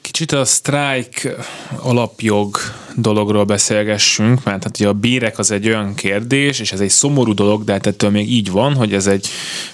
[0.03, 1.35] Kicsit a sztrájk
[1.77, 2.57] alapjog
[2.95, 7.33] dologról beszélgessünk, mert hát ugye a bérek az egy olyan kérdés, és ez egy szomorú
[7.33, 9.27] dolog, de hát ettől még így van, hogy ez egy,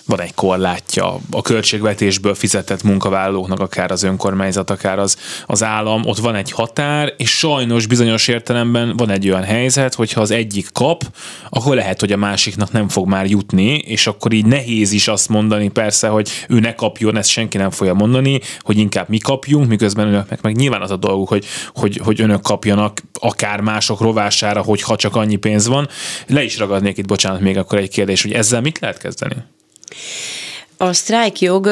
[0.06, 6.18] van egy korlátja a költségvetésből fizetett munkavállalóknak, akár az önkormányzat, akár az, az állam, ott
[6.18, 11.04] van egy határ, és sajnos bizonyos értelemben van egy olyan helyzet, hogyha az egyik kap,
[11.50, 15.30] akkor lehet, hogy a másiknak nem fog már jutni, és akkor így nehéz is azt
[15.30, 19.68] mondani persze, hogy ő ne kapjon, ezt senki nem fogja mondani, hogy inkább mi kapjunk,
[19.68, 24.62] miközben önöknek meg nyilván az a dolguk, hogy, hogy, hogy önök kapjanak akár mások rovására,
[24.62, 25.88] hogyha csak annyi pénz van.
[26.28, 29.36] Le is ragadnék itt, bocsánat, még akkor egy kérdés, hogy ezzel mit lehet kezdeni?
[30.82, 31.70] A sztrájkjog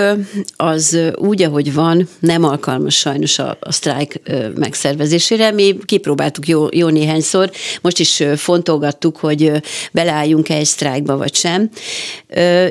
[0.56, 4.22] az úgy, ahogy van, nem alkalmas sajnos a, a sztrájk
[4.56, 5.52] megszervezésére.
[5.52, 9.52] Mi kipróbáltuk jó, jó néhányszor, most is fontolgattuk, hogy
[9.92, 11.70] beleálljunk-e egy sztrájkba vagy sem.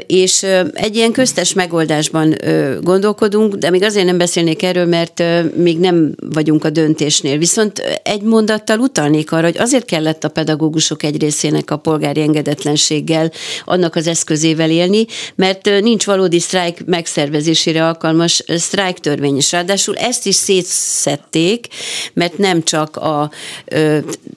[0.06, 2.34] És egy ilyen köztes megoldásban
[2.80, 5.22] gondolkodunk, de még azért nem beszélnék erről, mert
[5.54, 7.38] még nem vagyunk a döntésnél.
[7.38, 13.30] Viszont egy mondattal utalnék arra, hogy azért kellett a pedagógusok egy részének a polgári engedetlenséggel,
[13.64, 19.52] annak az eszközével élni, mert nincs való valódi sztrájk megszervezésére alkalmas sztrájk törvény is.
[19.52, 21.66] Ráadásul ezt is szétszették,
[22.12, 23.30] mert nem csak a,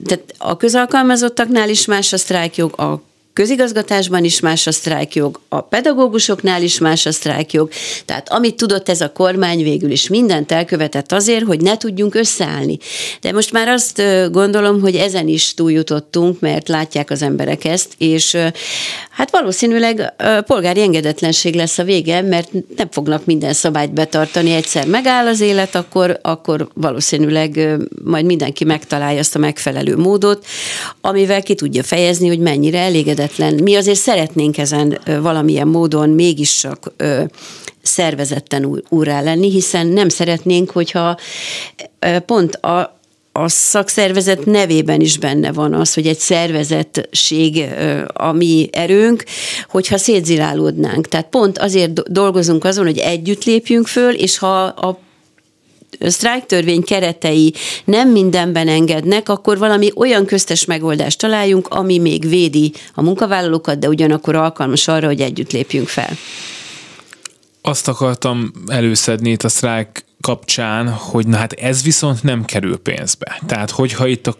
[0.04, 6.62] tehát a közalkalmazottaknál is más a sztrájkjog, a közigazgatásban is más a sztrájkjog, a pedagógusoknál
[6.62, 7.70] is más a sztrájkjog,
[8.04, 12.78] tehát amit tudott ez a kormány végül is mindent elkövetett azért, hogy ne tudjunk összeállni.
[13.20, 18.36] De most már azt gondolom, hogy ezen is túljutottunk, mert látják az emberek ezt, és
[19.10, 20.14] hát valószínűleg
[20.46, 25.74] polgári engedetlenség lesz a vége, mert nem fognak minden szabályt betartani, egyszer megáll az élet,
[25.74, 30.46] akkor, akkor valószínűleg majd mindenki megtalálja azt a megfelelő módot,
[31.00, 33.62] amivel ki tudja fejezni, hogy mennyire elégedett lehetetlen.
[33.62, 36.92] Mi azért szeretnénk ezen valamilyen módon mégiscsak
[37.82, 41.18] szervezetten úrá lenni, hiszen nem szeretnénk, hogyha
[42.26, 42.98] pont a,
[43.32, 47.64] a szakszervezet nevében is benne van az, hogy egy szervezetség
[48.06, 49.24] a mi erőnk,
[49.68, 51.08] hogyha szétzilálódnánk.
[51.08, 54.98] Tehát pont azért dolgozunk azon, hogy együtt lépjünk föl, és ha a
[56.00, 63.02] sztrájktörvény keretei nem mindenben engednek, akkor valami olyan köztes megoldást találjunk, ami még védi a
[63.02, 66.10] munkavállalókat, de ugyanakkor alkalmas arra, hogy együtt lépjünk fel.
[67.62, 73.40] Azt akartam előszedni itt a sztrájk kapcsán, hogy na hát ez viszont nem kerül pénzbe.
[73.46, 74.36] Tehát, hogyha itt a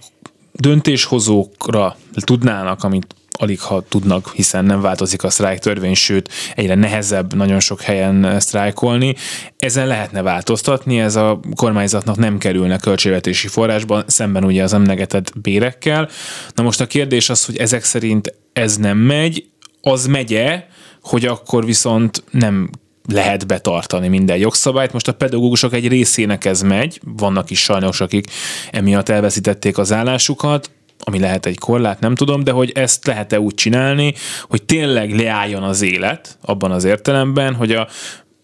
[0.53, 7.35] döntéshozókra tudnának, amit alig ha tudnak, hiszen nem változik a sztrájk törvény, sőt egyre nehezebb
[7.35, 9.15] nagyon sok helyen sztrájkolni.
[9.57, 16.09] Ezen lehetne változtatni, ez a kormányzatnak nem kerülne költségvetési forrásban, szemben ugye az emlegetett bérekkel.
[16.55, 19.45] Na most a kérdés az, hogy ezek szerint ez nem megy,
[19.81, 20.65] az megye,
[21.03, 22.71] hogy akkor viszont nem
[23.13, 24.93] lehet betartani minden jogszabályt.
[24.93, 28.27] Most a pedagógusok egy részének ez megy, vannak is sajnos, akik
[28.71, 33.55] emiatt elveszítették az állásukat, ami lehet egy korlát, nem tudom, de hogy ezt lehet-e úgy
[33.55, 37.89] csinálni, hogy tényleg leálljon az élet abban az értelemben, hogy a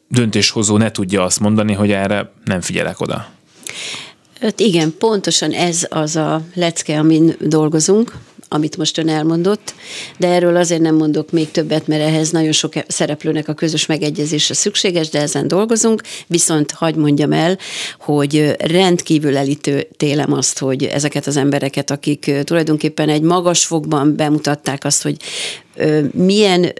[0.08, 3.26] döntéshozó ne tudja azt mondani, hogy erre nem figyelek oda.
[4.40, 8.12] Hát igen, pontosan ez az a lecke, amin dolgozunk,
[8.48, 9.74] amit most ön elmondott,
[10.18, 14.54] de erről azért nem mondok még többet, mert ehhez nagyon sok szereplőnek a közös megegyezése
[14.54, 17.58] szükséges, de ezen dolgozunk, viszont hagyd mondjam el,
[18.00, 25.02] hogy rendkívül elítélem azt, hogy ezeket az embereket, akik tulajdonképpen egy magas fokban bemutatták azt,
[25.02, 25.16] hogy
[26.12, 26.72] milyen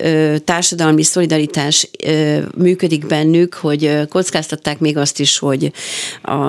[0.45, 1.91] társadalmi szolidaritás
[2.57, 5.73] működik bennük, hogy kockáztatták még azt is, hogy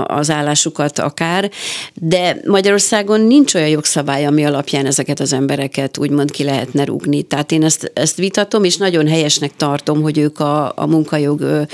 [0.04, 1.52] az állásukat akár,
[1.94, 7.22] de Magyarországon nincs olyan jogszabály, ami alapján ezeket az embereket úgymond ki lehetne rúgni.
[7.22, 11.66] Tehát én ezt, ezt vitatom, és nagyon helyesnek tartom, hogy ők a, a munkajog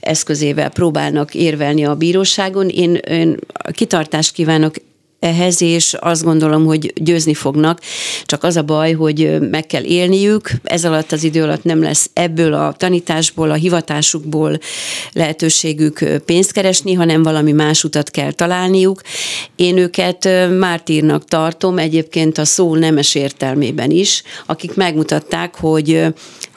[0.00, 2.68] eszközével próbálnak érvelni a bíróságon.
[2.68, 3.36] Én, én
[3.72, 4.74] kitartást kívánok
[5.22, 7.80] ehhez, és azt gondolom, hogy győzni fognak.
[8.24, 12.10] Csak az a baj, hogy meg kell élniük, ez alatt az idő alatt nem lesz
[12.12, 14.58] ebből a tanításból, a hivatásukból
[15.12, 19.00] lehetőségük pénzt keresni, hanem valami más utat kell találniuk.
[19.56, 26.06] Én őket mártírnak tartom, egyébként a szó nemes értelmében is, akik megmutatták, hogy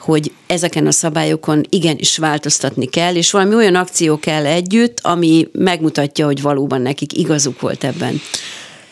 [0.06, 6.26] hogy ezeken a szabályokon igenis változtatni kell, és valami olyan akció kell együtt, ami megmutatja,
[6.26, 8.20] hogy valóban nekik igazuk volt ebben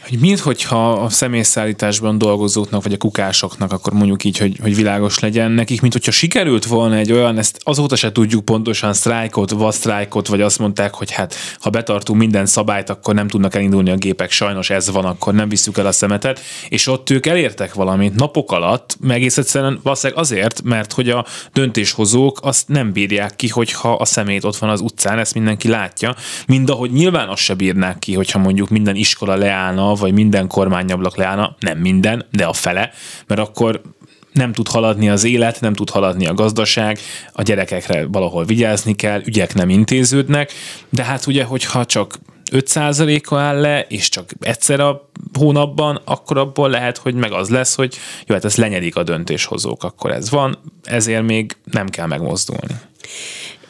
[0.09, 5.51] hogy minthogyha a személyszállításban dolgozóknak, vagy a kukásoknak, akkor mondjuk így, hogy, hogy világos legyen
[5.51, 10.41] nekik, mint hogyha sikerült volna egy olyan, ezt azóta se tudjuk pontosan sztrájkot, vasztrájkot, vagy
[10.41, 14.71] azt mondták, hogy hát ha betartunk minden szabályt, akkor nem tudnak elindulni a gépek, sajnos
[14.71, 18.97] ez van, akkor nem visszük el a szemetet, és ott ők elértek valamit napok alatt,
[19.01, 24.05] meg egész egyszerűen valószínűleg azért, mert hogy a döntéshozók azt nem bírják ki, hogyha a
[24.05, 26.15] szemét ott van az utcán, ezt mindenki látja,
[26.47, 31.17] mind ahogy nyilván azt se bírnák ki, hogyha mondjuk minden iskola leállna, vagy minden kormányablak
[31.17, 32.91] leállna, nem minden, de a fele,
[33.27, 33.81] mert akkor
[34.33, 36.99] nem tud haladni az élet, nem tud haladni a gazdaság,
[37.33, 40.53] a gyerekekre valahol vigyázni kell, ügyek nem intéződnek,
[40.89, 42.19] de hát ugye, hogyha csak
[42.53, 47.75] 5%-a áll le, és csak egyszer a hónapban, akkor abból lehet, hogy meg az lesz,
[47.75, 52.75] hogy jó, hát ezt lenyedik a döntéshozók, akkor ez van, ezért még nem kell megmozdulni.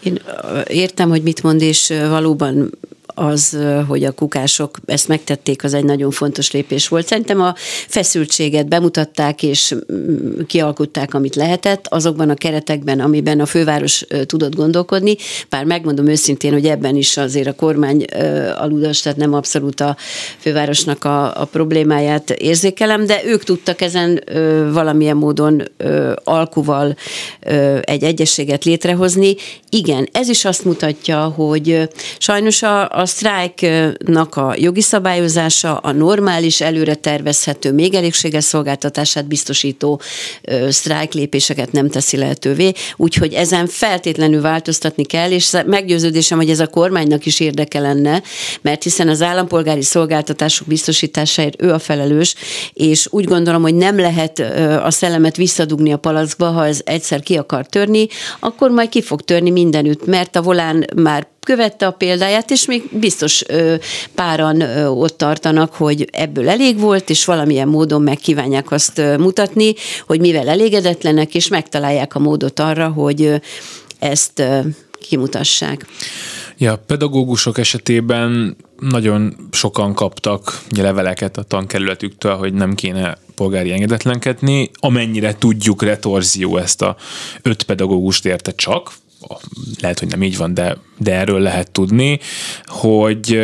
[0.02, 0.20] Én
[0.66, 2.70] értem, hogy mit mond, és valóban
[3.14, 3.58] az,
[3.88, 7.06] hogy a kukások ezt megtették, az egy nagyon fontos lépés volt.
[7.06, 7.54] Szerintem a
[7.88, 15.16] feszültséget bemutatták és mm, kialkutták, amit lehetett, azokban a keretekben, amiben a főváros tudott gondolkodni.
[15.48, 18.04] Bár megmondom őszintén, hogy ebben is azért a kormány
[18.56, 19.96] aludas, tehát nem abszolút a
[20.38, 24.20] fővárosnak a, a problémáját érzékelem, de ők tudtak ezen
[24.72, 25.62] valamilyen módon
[26.24, 26.96] alkuval
[27.80, 29.36] egy egyességet létrehozni.
[29.70, 31.88] Igen, ez is azt mutatja, hogy
[32.18, 40.00] sajnos a, a sztrájknak a jogi szabályozása, a normális, előre tervezhető, még elégséges szolgáltatását biztosító
[40.68, 47.26] sztrájklépéseket nem teszi lehetővé, úgyhogy ezen feltétlenül változtatni kell, és meggyőződésem, hogy ez a kormánynak
[47.26, 48.22] is érdeke lenne,
[48.62, 52.34] mert hiszen az állampolgári szolgáltatások biztosításáért ő a felelős,
[52.72, 54.38] és úgy gondolom, hogy nem lehet
[54.82, 58.06] a szellemet visszadugni a palackba, ha ez egyszer ki akar törni,
[58.40, 62.82] akkor majd ki fog törni mindenütt, mert a volán már követte a példáját, és még
[62.92, 63.42] biztos
[64.14, 69.74] páran ott tartanak, hogy ebből elég volt, és valamilyen módon megkívánják azt mutatni,
[70.06, 73.40] hogy mivel elégedetlenek, és megtalálják a módot arra, hogy
[73.98, 74.42] ezt
[75.00, 75.86] kimutassák.
[76.58, 84.70] Ja, pedagógusok esetében nagyon sokan kaptak ugye, leveleket a tankerületüktől, hogy nem kéne polgári engedetlenkedni.
[84.80, 86.96] Amennyire tudjuk, retorzió ezt a
[87.42, 88.92] öt pedagógust érte csak,
[89.80, 92.18] lehet, hogy nem így van, de, de erről lehet tudni,
[92.64, 93.40] hogy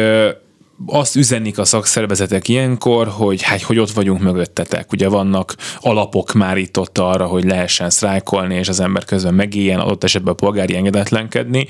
[0.87, 4.93] azt üzenik a szakszervezetek ilyenkor, hogy hát, hogy ott vagyunk mögöttetek.
[4.93, 9.81] Ugye vannak alapok már itt ott arra, hogy lehessen sztrájkolni, és az ember közben megéljen,
[9.81, 11.67] adott esetben polgári engedetlenkedni,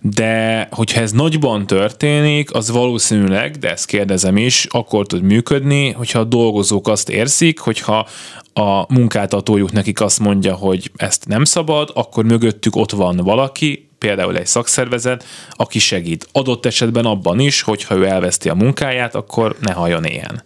[0.00, 6.18] de hogyha ez nagyban történik, az valószínűleg, de ezt kérdezem is, akkor tud működni, hogyha
[6.18, 8.06] a dolgozók azt érzik, hogyha
[8.52, 14.36] a munkáltatójuk nekik azt mondja, hogy ezt nem szabad, akkor mögöttük ott van valaki, például
[14.36, 16.28] egy szakszervezet, aki segít.
[16.32, 20.42] Adott esetben abban is, hogyha ő elveszti a munkáját, akkor ne halljon ilyen.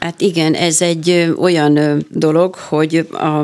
[0.00, 3.42] Hát igen, ez egy olyan dolog, hogy a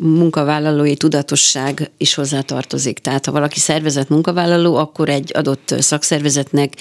[0.00, 2.98] munkavállalói tudatosság is hozzátartozik.
[2.98, 6.74] Tehát ha valaki szervezett munkavállaló, akkor egy adott szakszervezetnek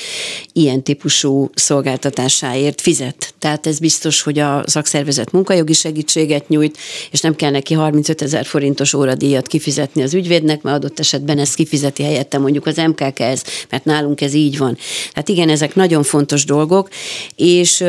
[0.53, 3.33] ilyen típusú szolgáltatásáért fizet.
[3.39, 6.77] Tehát ez biztos, hogy a szakszervezet munkajogi segítséget nyújt,
[7.11, 11.55] és nem kell neki 35 ezer forintos óradíjat kifizetni az ügyvédnek, mert adott esetben ezt
[11.55, 14.77] kifizeti helyette mondjuk az MKKS, mert nálunk ez így van.
[15.11, 16.89] Tehát igen, ezek nagyon fontos dolgok,
[17.35, 17.83] és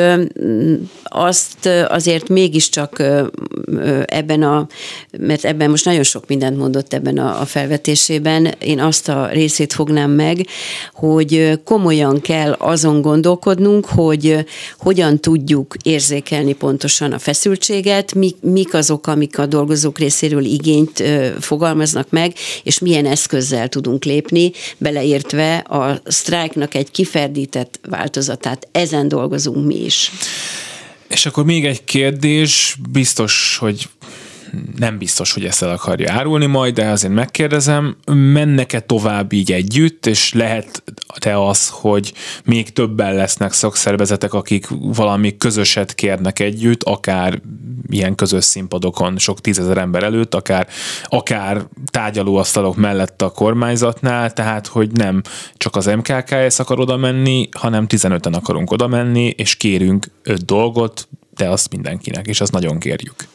[1.21, 3.03] azt azért mégiscsak
[4.05, 4.67] ebben a,
[5.19, 9.73] mert ebben most nagyon sok mindent mondott ebben a, a felvetésében, én azt a részét
[9.73, 10.47] fognám meg,
[10.93, 14.47] hogy komolyan kell azon gondolkodnunk, hogy
[14.79, 21.03] hogyan tudjuk érzékelni pontosan a feszültséget, mik, mik azok, amik a dolgozók részéről igényt
[21.41, 28.69] fogalmaznak meg, és milyen eszközzel tudunk lépni, beleértve a sztrájknak egy kiferdített változatát.
[28.73, 30.13] Ezen dolgozunk mi is.
[31.11, 33.89] És akkor még egy kérdés, biztos, hogy
[34.77, 40.07] nem biztos, hogy ezt el akarja árulni majd, de azért megkérdezem, mennek-e tovább így együtt,
[40.07, 42.13] és lehet-e az, hogy
[42.45, 47.41] még többen lesznek szakszervezetek, akik valami közöset kérnek együtt, akár
[47.89, 50.69] ilyen közös színpadokon sok tízezer ember előtt, akár,
[51.05, 55.23] akár tárgyalóasztalok mellett a kormányzatnál, tehát hogy nem
[55.57, 61.09] csak az MKKS akar oda menni, hanem 15-en akarunk oda menni, és kérünk öt dolgot,
[61.35, 63.29] de azt mindenkinek, és azt nagyon kérjük.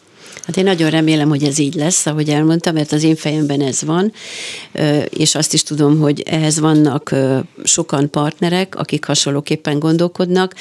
[0.45, 3.81] Hát én nagyon remélem, hogy ez így lesz, ahogy elmondtam, mert az én fejemben ez
[3.81, 4.13] van,
[5.09, 7.15] és azt is tudom, hogy ehhez vannak
[7.63, 10.55] sokan partnerek, akik hasonlóképpen gondolkodnak.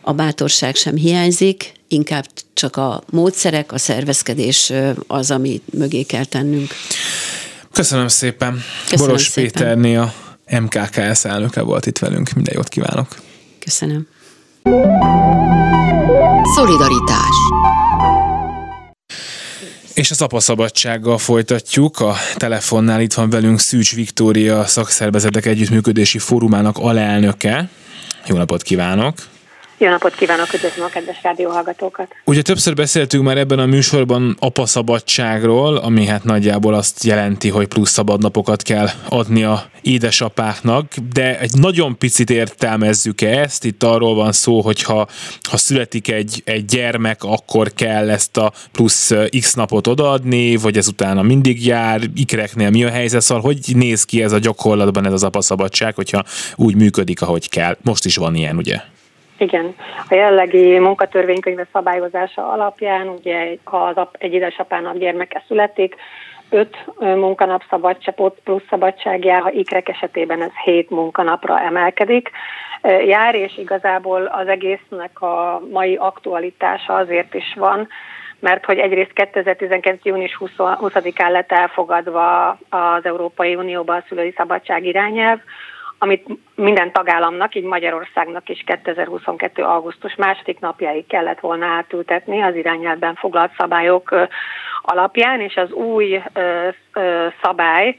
[0.00, 4.72] A bátorság sem hiányzik, inkább csak a módszerek, a szervezkedés
[5.06, 6.70] az, ami mögé kell tennünk.
[7.72, 8.62] Köszönöm szépen.
[8.88, 9.52] Köszönöm Boros szépen.
[9.52, 10.14] Péterné a
[10.50, 12.32] MKKS elnöke volt itt velünk.
[12.32, 13.16] Minden jót kívánok.
[13.58, 14.06] Köszönöm.
[16.54, 17.36] Szolidaritás
[19.98, 22.00] és az apaszabadsággal folytatjuk.
[22.00, 27.68] A telefonnál itt van velünk Szűcs Viktória, szakszervezetek együttműködési fórumának alelnöke.
[28.26, 29.14] Jó napot kívánok!
[29.80, 32.14] Jó napot kívánok, üdvözlöm a kedves rádióhallgatókat!
[32.24, 37.90] Ugye többször beszéltünk már ebben a műsorban apaszabadságról, ami hát nagyjából azt jelenti, hogy plusz
[37.90, 43.64] szabadnapokat kell adni a édesapáknak, de egy nagyon picit értelmezzük ezt.
[43.64, 45.08] Itt arról van szó, hogy ha,
[45.50, 50.88] ha születik egy, egy gyermek, akkor kell ezt a plusz x napot odaadni, vagy ez
[50.88, 55.12] utána mindig jár, ikreknél mi a helyzet, szóval hogy néz ki ez a gyakorlatban ez
[55.12, 56.24] az apaszabadság, hogyha
[56.56, 57.76] úgy működik, ahogy kell.
[57.82, 58.80] Most is van ilyen, ugye?
[59.38, 59.74] Igen.
[60.08, 65.94] A jelenlegi munkatörvénykönyve szabályozása alapján, ugye ha az ap, egy édesapának gyermeke születik,
[66.50, 68.14] öt munkanap szabadság,
[68.44, 72.30] plusz szabadság jár, ha ikrek esetében ez hét munkanapra emelkedik.
[73.06, 77.88] Jár, és igazából az egésznek a mai aktualitása azért is van,
[78.40, 80.04] mert hogy egyrészt 2019.
[80.04, 85.38] június 20-án lett elfogadva az Európai Unióban a szülői szabadság irányelv,
[85.98, 89.62] amit minden tagállamnak, így Magyarországnak is 2022.
[89.62, 94.14] augusztus második napjáig kellett volna átültetni az irányelvben foglalt szabályok
[94.82, 96.22] alapján, és az új
[97.42, 97.96] szabály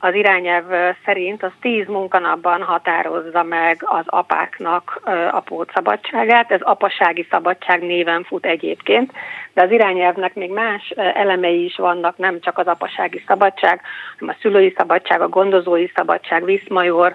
[0.00, 6.50] az irányelv szerint az 10 munkanapban határozza meg az apáknak a pótszabadságát.
[6.50, 9.12] Ez apasági szabadság néven fut egyébként,
[9.52, 13.80] de az irányelvnek még más elemei is vannak, nem csak az apasági szabadság,
[14.18, 17.14] hanem a szülői szabadság, a gondozói szabadság, viszmajor,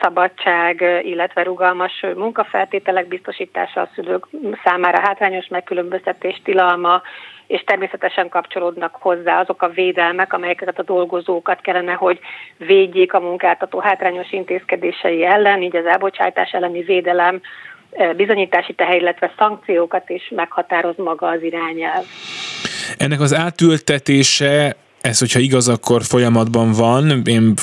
[0.00, 4.26] szabadság, illetve rugalmas munkafeltételek biztosítása a szülők
[4.64, 7.02] számára, hátrányos megkülönböztetés tilalma,
[7.46, 12.18] és természetesen kapcsolódnak hozzá azok a védelmek, amelyeket a dolgozókat kellene, hogy
[12.56, 17.40] védjék a munkáltató hátrányos intézkedései ellen, így az elbocsátás elleni védelem,
[18.16, 22.04] bizonyítási teher, illetve szankciókat is meghatároz maga az irányelv.
[22.98, 24.76] Ennek az átültetése
[25.06, 27.22] ez, hogyha igaz, akkor folyamatban van.
[27.24, 27.54] Én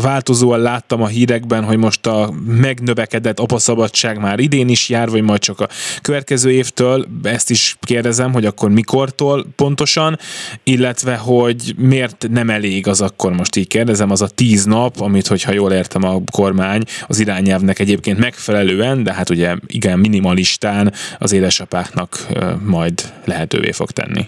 [0.00, 5.40] változóan láttam a hírekben, hogy most a megnövekedett apaszabadság már idén is jár, vagy majd
[5.40, 5.68] csak a
[6.02, 7.06] következő évtől.
[7.22, 10.18] Ezt is kérdezem, hogy akkor mikortól pontosan,
[10.62, 15.26] illetve, hogy miért nem elég az akkor most így kérdezem, az a tíz nap, amit,
[15.26, 21.32] hogyha jól értem a kormány, az irányelvnek egyébként megfelelően, de hát ugye igen minimalistán az
[21.32, 22.26] édesapáknak
[22.64, 24.26] majd lehetővé fog tenni.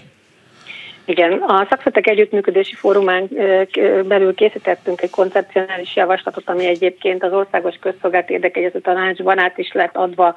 [1.09, 3.29] Igen, a szakszertek együttműködési fórumán
[4.07, 9.95] belül készítettünk egy koncepcionális javaslatot, ami egyébként az Országos Közszolgált Érdekegyező Tanácsban át is lett
[9.95, 10.35] adva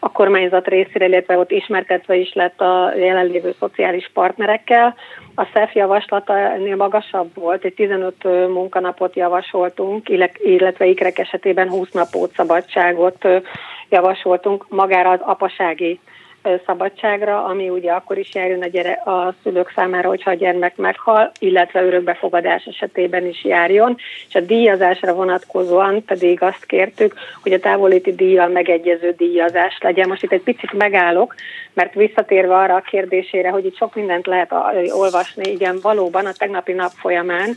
[0.00, 4.94] a kormányzat részére, illetve ott ismertetve is lett a jelenlévő szociális partnerekkel.
[5.34, 10.08] A SZEF javaslata ennél magasabb volt, egy 15 munkanapot javasoltunk,
[10.38, 13.28] illetve ikrek esetében 20 napot szabadságot
[13.88, 16.00] javasoltunk magára az apasági
[16.66, 21.30] szabadságra, ami ugye akkor is járjon a, gyere, a szülők számára, hogyha a gyermek meghal,
[21.38, 23.96] illetve örökbefogadás esetében is járjon,
[24.28, 30.08] és a díjazásra vonatkozóan pedig azt kértük, hogy a távolíti díjjal megegyező díjazás legyen.
[30.08, 31.34] Most itt egy picit megállok,
[31.72, 34.52] mert visszatérve arra a kérdésére, hogy itt sok mindent lehet
[34.88, 37.56] olvasni, igen, valóban a tegnapi nap folyamán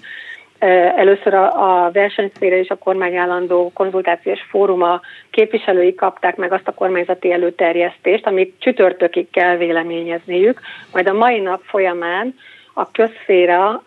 [0.95, 7.31] Először a, a versenyszféra és a kormányállandó konzultációs fóruma képviselői kapták meg azt a kormányzati
[7.31, 10.59] előterjesztést, amit csütörtökig kell véleményezniük,
[10.93, 12.35] majd a mai nap folyamán
[12.73, 13.83] a közszféra,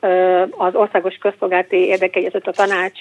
[0.50, 3.00] az Országos Közszolgálati Érdekegyezet a tanács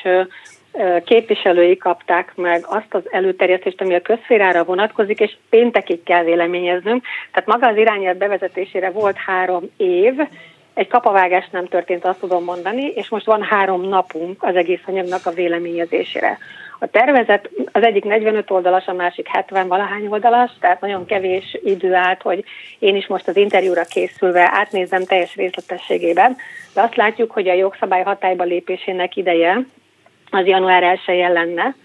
[1.06, 7.04] képviselői kapták meg azt az előterjesztést, ami a közszférára vonatkozik, és péntekig kell véleményeznünk.
[7.32, 10.14] Tehát maga az irányelv bevezetésére volt három év,
[10.78, 15.26] egy kapavágás nem történt, azt tudom mondani, és most van három napunk az egész anyagnak
[15.26, 16.38] a véleményezésére.
[16.80, 21.94] A tervezet az egyik 45 oldalas, a másik 70 valahány oldalas, tehát nagyon kevés idő
[21.94, 22.44] állt, hogy
[22.80, 26.36] én is most az interjúra készülve átnézem teljes részletességében,
[26.74, 29.66] de azt látjuk, hogy a jogszabály hatályba lépésének ideje
[30.30, 31.76] az január 1 lenne.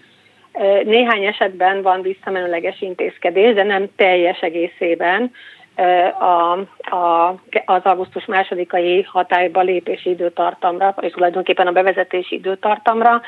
[0.83, 5.31] Néhány esetben van visszamenőleges intézkedés, de nem teljes egészében
[6.19, 6.51] a,
[6.95, 7.27] a,
[7.65, 13.21] az augusztus másodikai hatályba lépési időtartamra, és tulajdonképpen a bevezetési időtartamra.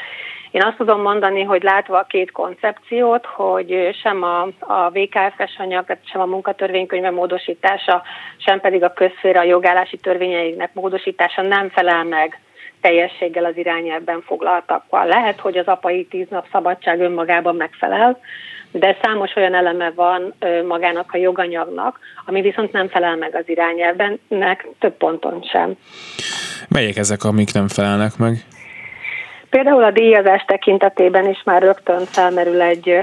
[0.51, 5.97] Én azt tudom mondani, hogy látva a két koncepciót, hogy sem a, a VKF-es anyag,
[6.03, 8.03] sem a munkatörvénykönyve módosítása,
[8.37, 12.39] sem pedig a közféra jogállási törvényeinek módosítása nem felel meg
[12.81, 15.05] teljességgel az irányelvben foglaltakkal.
[15.05, 18.19] Lehet, hogy az apai tíz nap szabadság önmagában megfelel,
[18.79, 20.33] de számos olyan eleme van
[20.67, 25.73] magának a joganyagnak, ami viszont nem felel meg az irányelvbennek több ponton sem.
[26.69, 28.33] Melyek ezek, amik nem felelnek meg?
[29.49, 32.99] Például a díjazás tekintetében is már rögtön felmerül egy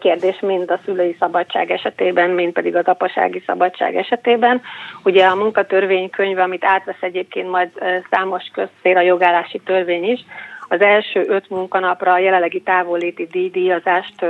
[0.00, 4.62] kérdés mind a szülői szabadság esetében, mind pedig az apasági szabadság esetében.
[5.04, 7.68] Ugye a munkatörvénykönyv, amit átvesz egyébként majd
[8.10, 10.24] számos közszér a jogállási törvény is,
[10.72, 14.24] az első öt munkanapra a jelenlegi távolléti díjdiazást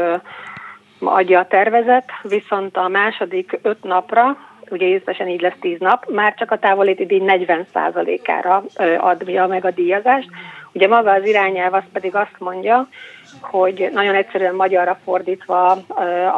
[1.01, 4.37] adja a tervezet, viszont a második öt napra,
[4.71, 8.63] ugye összesen így lesz tíz nap, már csak a távolléti díj 40%-ára
[8.99, 10.29] adja meg a díjazást.
[10.73, 12.89] Ugye maga az irányelv az pedig azt mondja,
[13.41, 15.71] hogy nagyon egyszerűen magyarra fordítva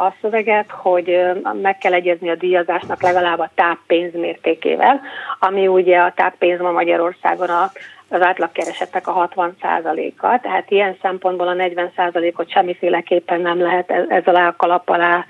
[0.05, 1.19] a szöveget, hogy
[1.61, 5.01] meg kell egyezni a díjazásnak legalább a táppénz mértékével,
[5.39, 7.71] ami ugye a táppénz ma Magyarországon a
[8.09, 14.55] az átlagkeresetnek a 60%-a, tehát ilyen szempontból a 40%-ot semmiféleképpen nem lehet e- ezzel a
[14.57, 15.25] kalap alá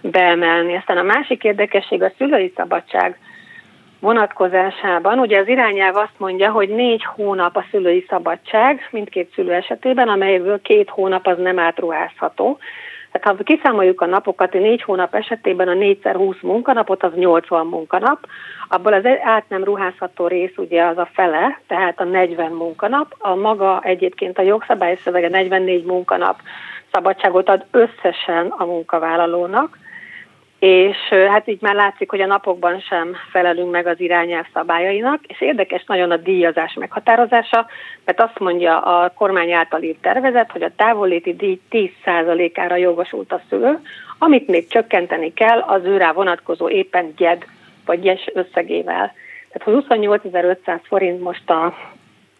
[0.00, 0.76] beemelni.
[0.76, 3.18] Aztán a másik érdekesség a szülői szabadság
[4.00, 5.18] vonatkozásában.
[5.18, 10.60] Ugye az irányelv azt mondja, hogy négy hónap a szülői szabadság mindkét szülő esetében, amelyből
[10.62, 12.58] két hónap az nem átruházható.
[13.12, 18.26] Tehát ha kiszámoljuk a napokat, négy hónap esetében a 4 20 munkanapot, az 80 munkanap,
[18.68, 23.34] abból az át nem ruházható rész ugye az a fele, tehát a 40 munkanap, a
[23.34, 26.36] maga egyébként a jogszabályszövege 44 munkanap
[26.92, 29.78] szabadságot ad összesen a munkavállalónak,
[30.60, 30.96] és
[31.28, 35.84] hát így már látszik, hogy a napokban sem felelünk meg az irányelv szabályainak, és érdekes
[35.86, 37.66] nagyon a díjazás meghatározása,
[38.04, 43.40] mert azt mondja a kormány által írt tervezet, hogy a távolléti díj 10%-ára jogosult a
[43.48, 43.78] szülő,
[44.18, 47.44] amit még csökkenteni kell az őrá vonatkozó éppen gyed
[47.86, 49.14] vagy gyes összegével.
[49.52, 51.74] Tehát 28.500 forint most a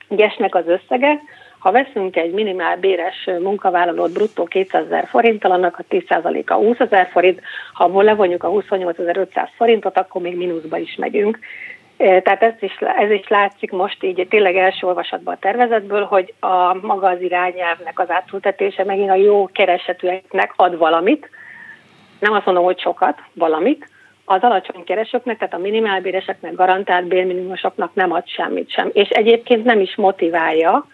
[0.08, 1.20] gyesnek az összege,
[1.60, 7.08] ha veszünk egy minimál béres munkavállalót bruttó 200 ezer forinttal, annak a 10%-a 20 ezer
[7.10, 7.40] forint,
[7.72, 11.38] ha abból levonjuk a 28.500 forintot, akkor még mínuszba is megyünk.
[11.96, 16.34] E, tehát ez is, ez is látszik most így tényleg első olvasatban a tervezetből, hogy
[16.40, 21.30] a maga az irányelvnek az átültetése megint a jó keresetűeknek ad valamit,
[22.18, 23.88] nem azt mondom, hogy sokat, valamit,
[24.24, 28.90] az alacsony keresőknek, tehát a minimálbéreseknek, garantált bérminimumosoknak nem ad semmit sem.
[28.92, 30.86] És egyébként nem is motiválja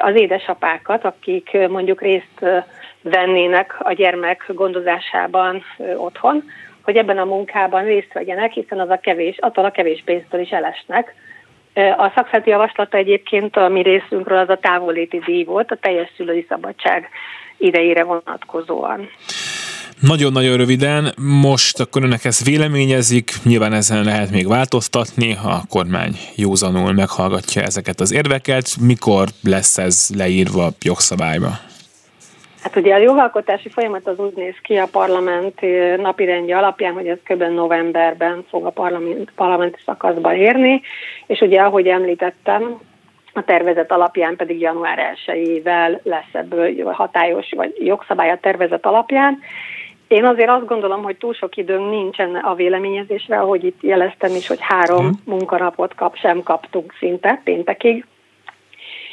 [0.00, 2.64] az édesapákat, akik mondjuk részt
[3.02, 5.62] vennének a gyermek gondozásában
[5.96, 6.44] otthon,
[6.82, 10.50] hogy ebben a munkában részt vegyenek, hiszen az a kevés, attól a kevés pénztől is
[10.50, 11.14] elesnek.
[11.74, 16.46] A szakszerti javaslata egyébként a mi részünkről az a távoléti díj volt, a teljes szülői
[16.48, 17.08] szabadság
[17.56, 19.08] idejére vonatkozóan.
[20.06, 21.12] Nagyon-nagyon röviden,
[21.50, 28.00] most akkor önnek ezt véleményezik, nyilván ezen lehet még változtatni, a kormány józanul meghallgatja ezeket
[28.00, 31.50] az érveket, mikor lesz ez leírva jogszabályba?
[32.62, 35.60] Hát ugye a jogalkotási folyamat az úgy néz ki a parlament
[35.96, 37.42] napirendje alapján, hogy ez kb.
[37.42, 40.80] novemberben fog a parlament, parlamenti szakaszba érni,
[41.26, 42.80] és ugye ahogy említettem,
[43.32, 49.38] a tervezet alapján pedig január 1-ével lesz ebből hatályos vagy jogszabály a tervezet alapján,
[50.14, 54.46] én azért azt gondolom, hogy túl sok időnk nincsen a véleményezésre, ahogy itt jeleztem is,
[54.46, 55.20] hogy három hmm.
[55.24, 58.04] munkanapot kap, sem kaptunk szinte péntekig,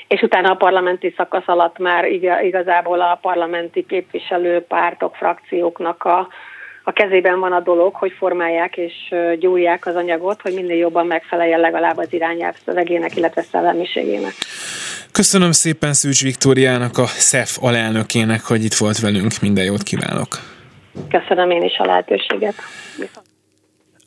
[0.07, 2.05] és utána a parlamenti szakasz alatt már
[2.43, 6.27] igazából a parlamenti képviselő pártok, frakcióknak a,
[6.83, 8.93] a kezében van a dolog, hogy formálják és
[9.39, 14.33] gyúrják az anyagot, hogy minél jobban megfeleljen legalább az irányelv szövegének, illetve szellemiségének.
[15.11, 19.31] Köszönöm szépen Szűcs Viktóriának, a SZEF alelnökének, hogy itt volt velünk.
[19.41, 20.59] Minden jót kívánok!
[21.09, 22.55] Köszönöm én is a lehetőséget.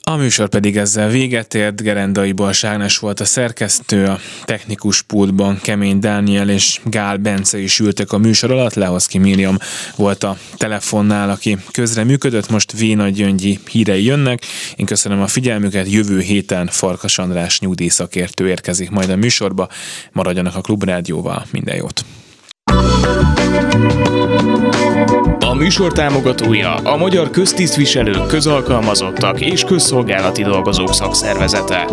[0.07, 5.99] A műsor pedig ezzel véget ért, Gerendai Balságnes volt a szerkesztő, a technikus pultban Kemény
[5.99, 9.57] Dániel és Gál Bence is ültek a műsor alatt, Lehoszki Miriam
[9.97, 14.43] volt a telefonnál, aki közre működött, most Véna Gyöngyi hírei jönnek.
[14.76, 19.68] Én köszönöm a figyelmüket, jövő héten Farkas András nyugdíjszakértő érkezik majd a műsorba.
[20.12, 22.05] Maradjanak a Klubrádióval, minden jót!
[25.39, 31.87] A műsor támogatója a Magyar Köztisztviselők, Közalkalmazottak és Közszolgálati Dolgozók Szakszervezete.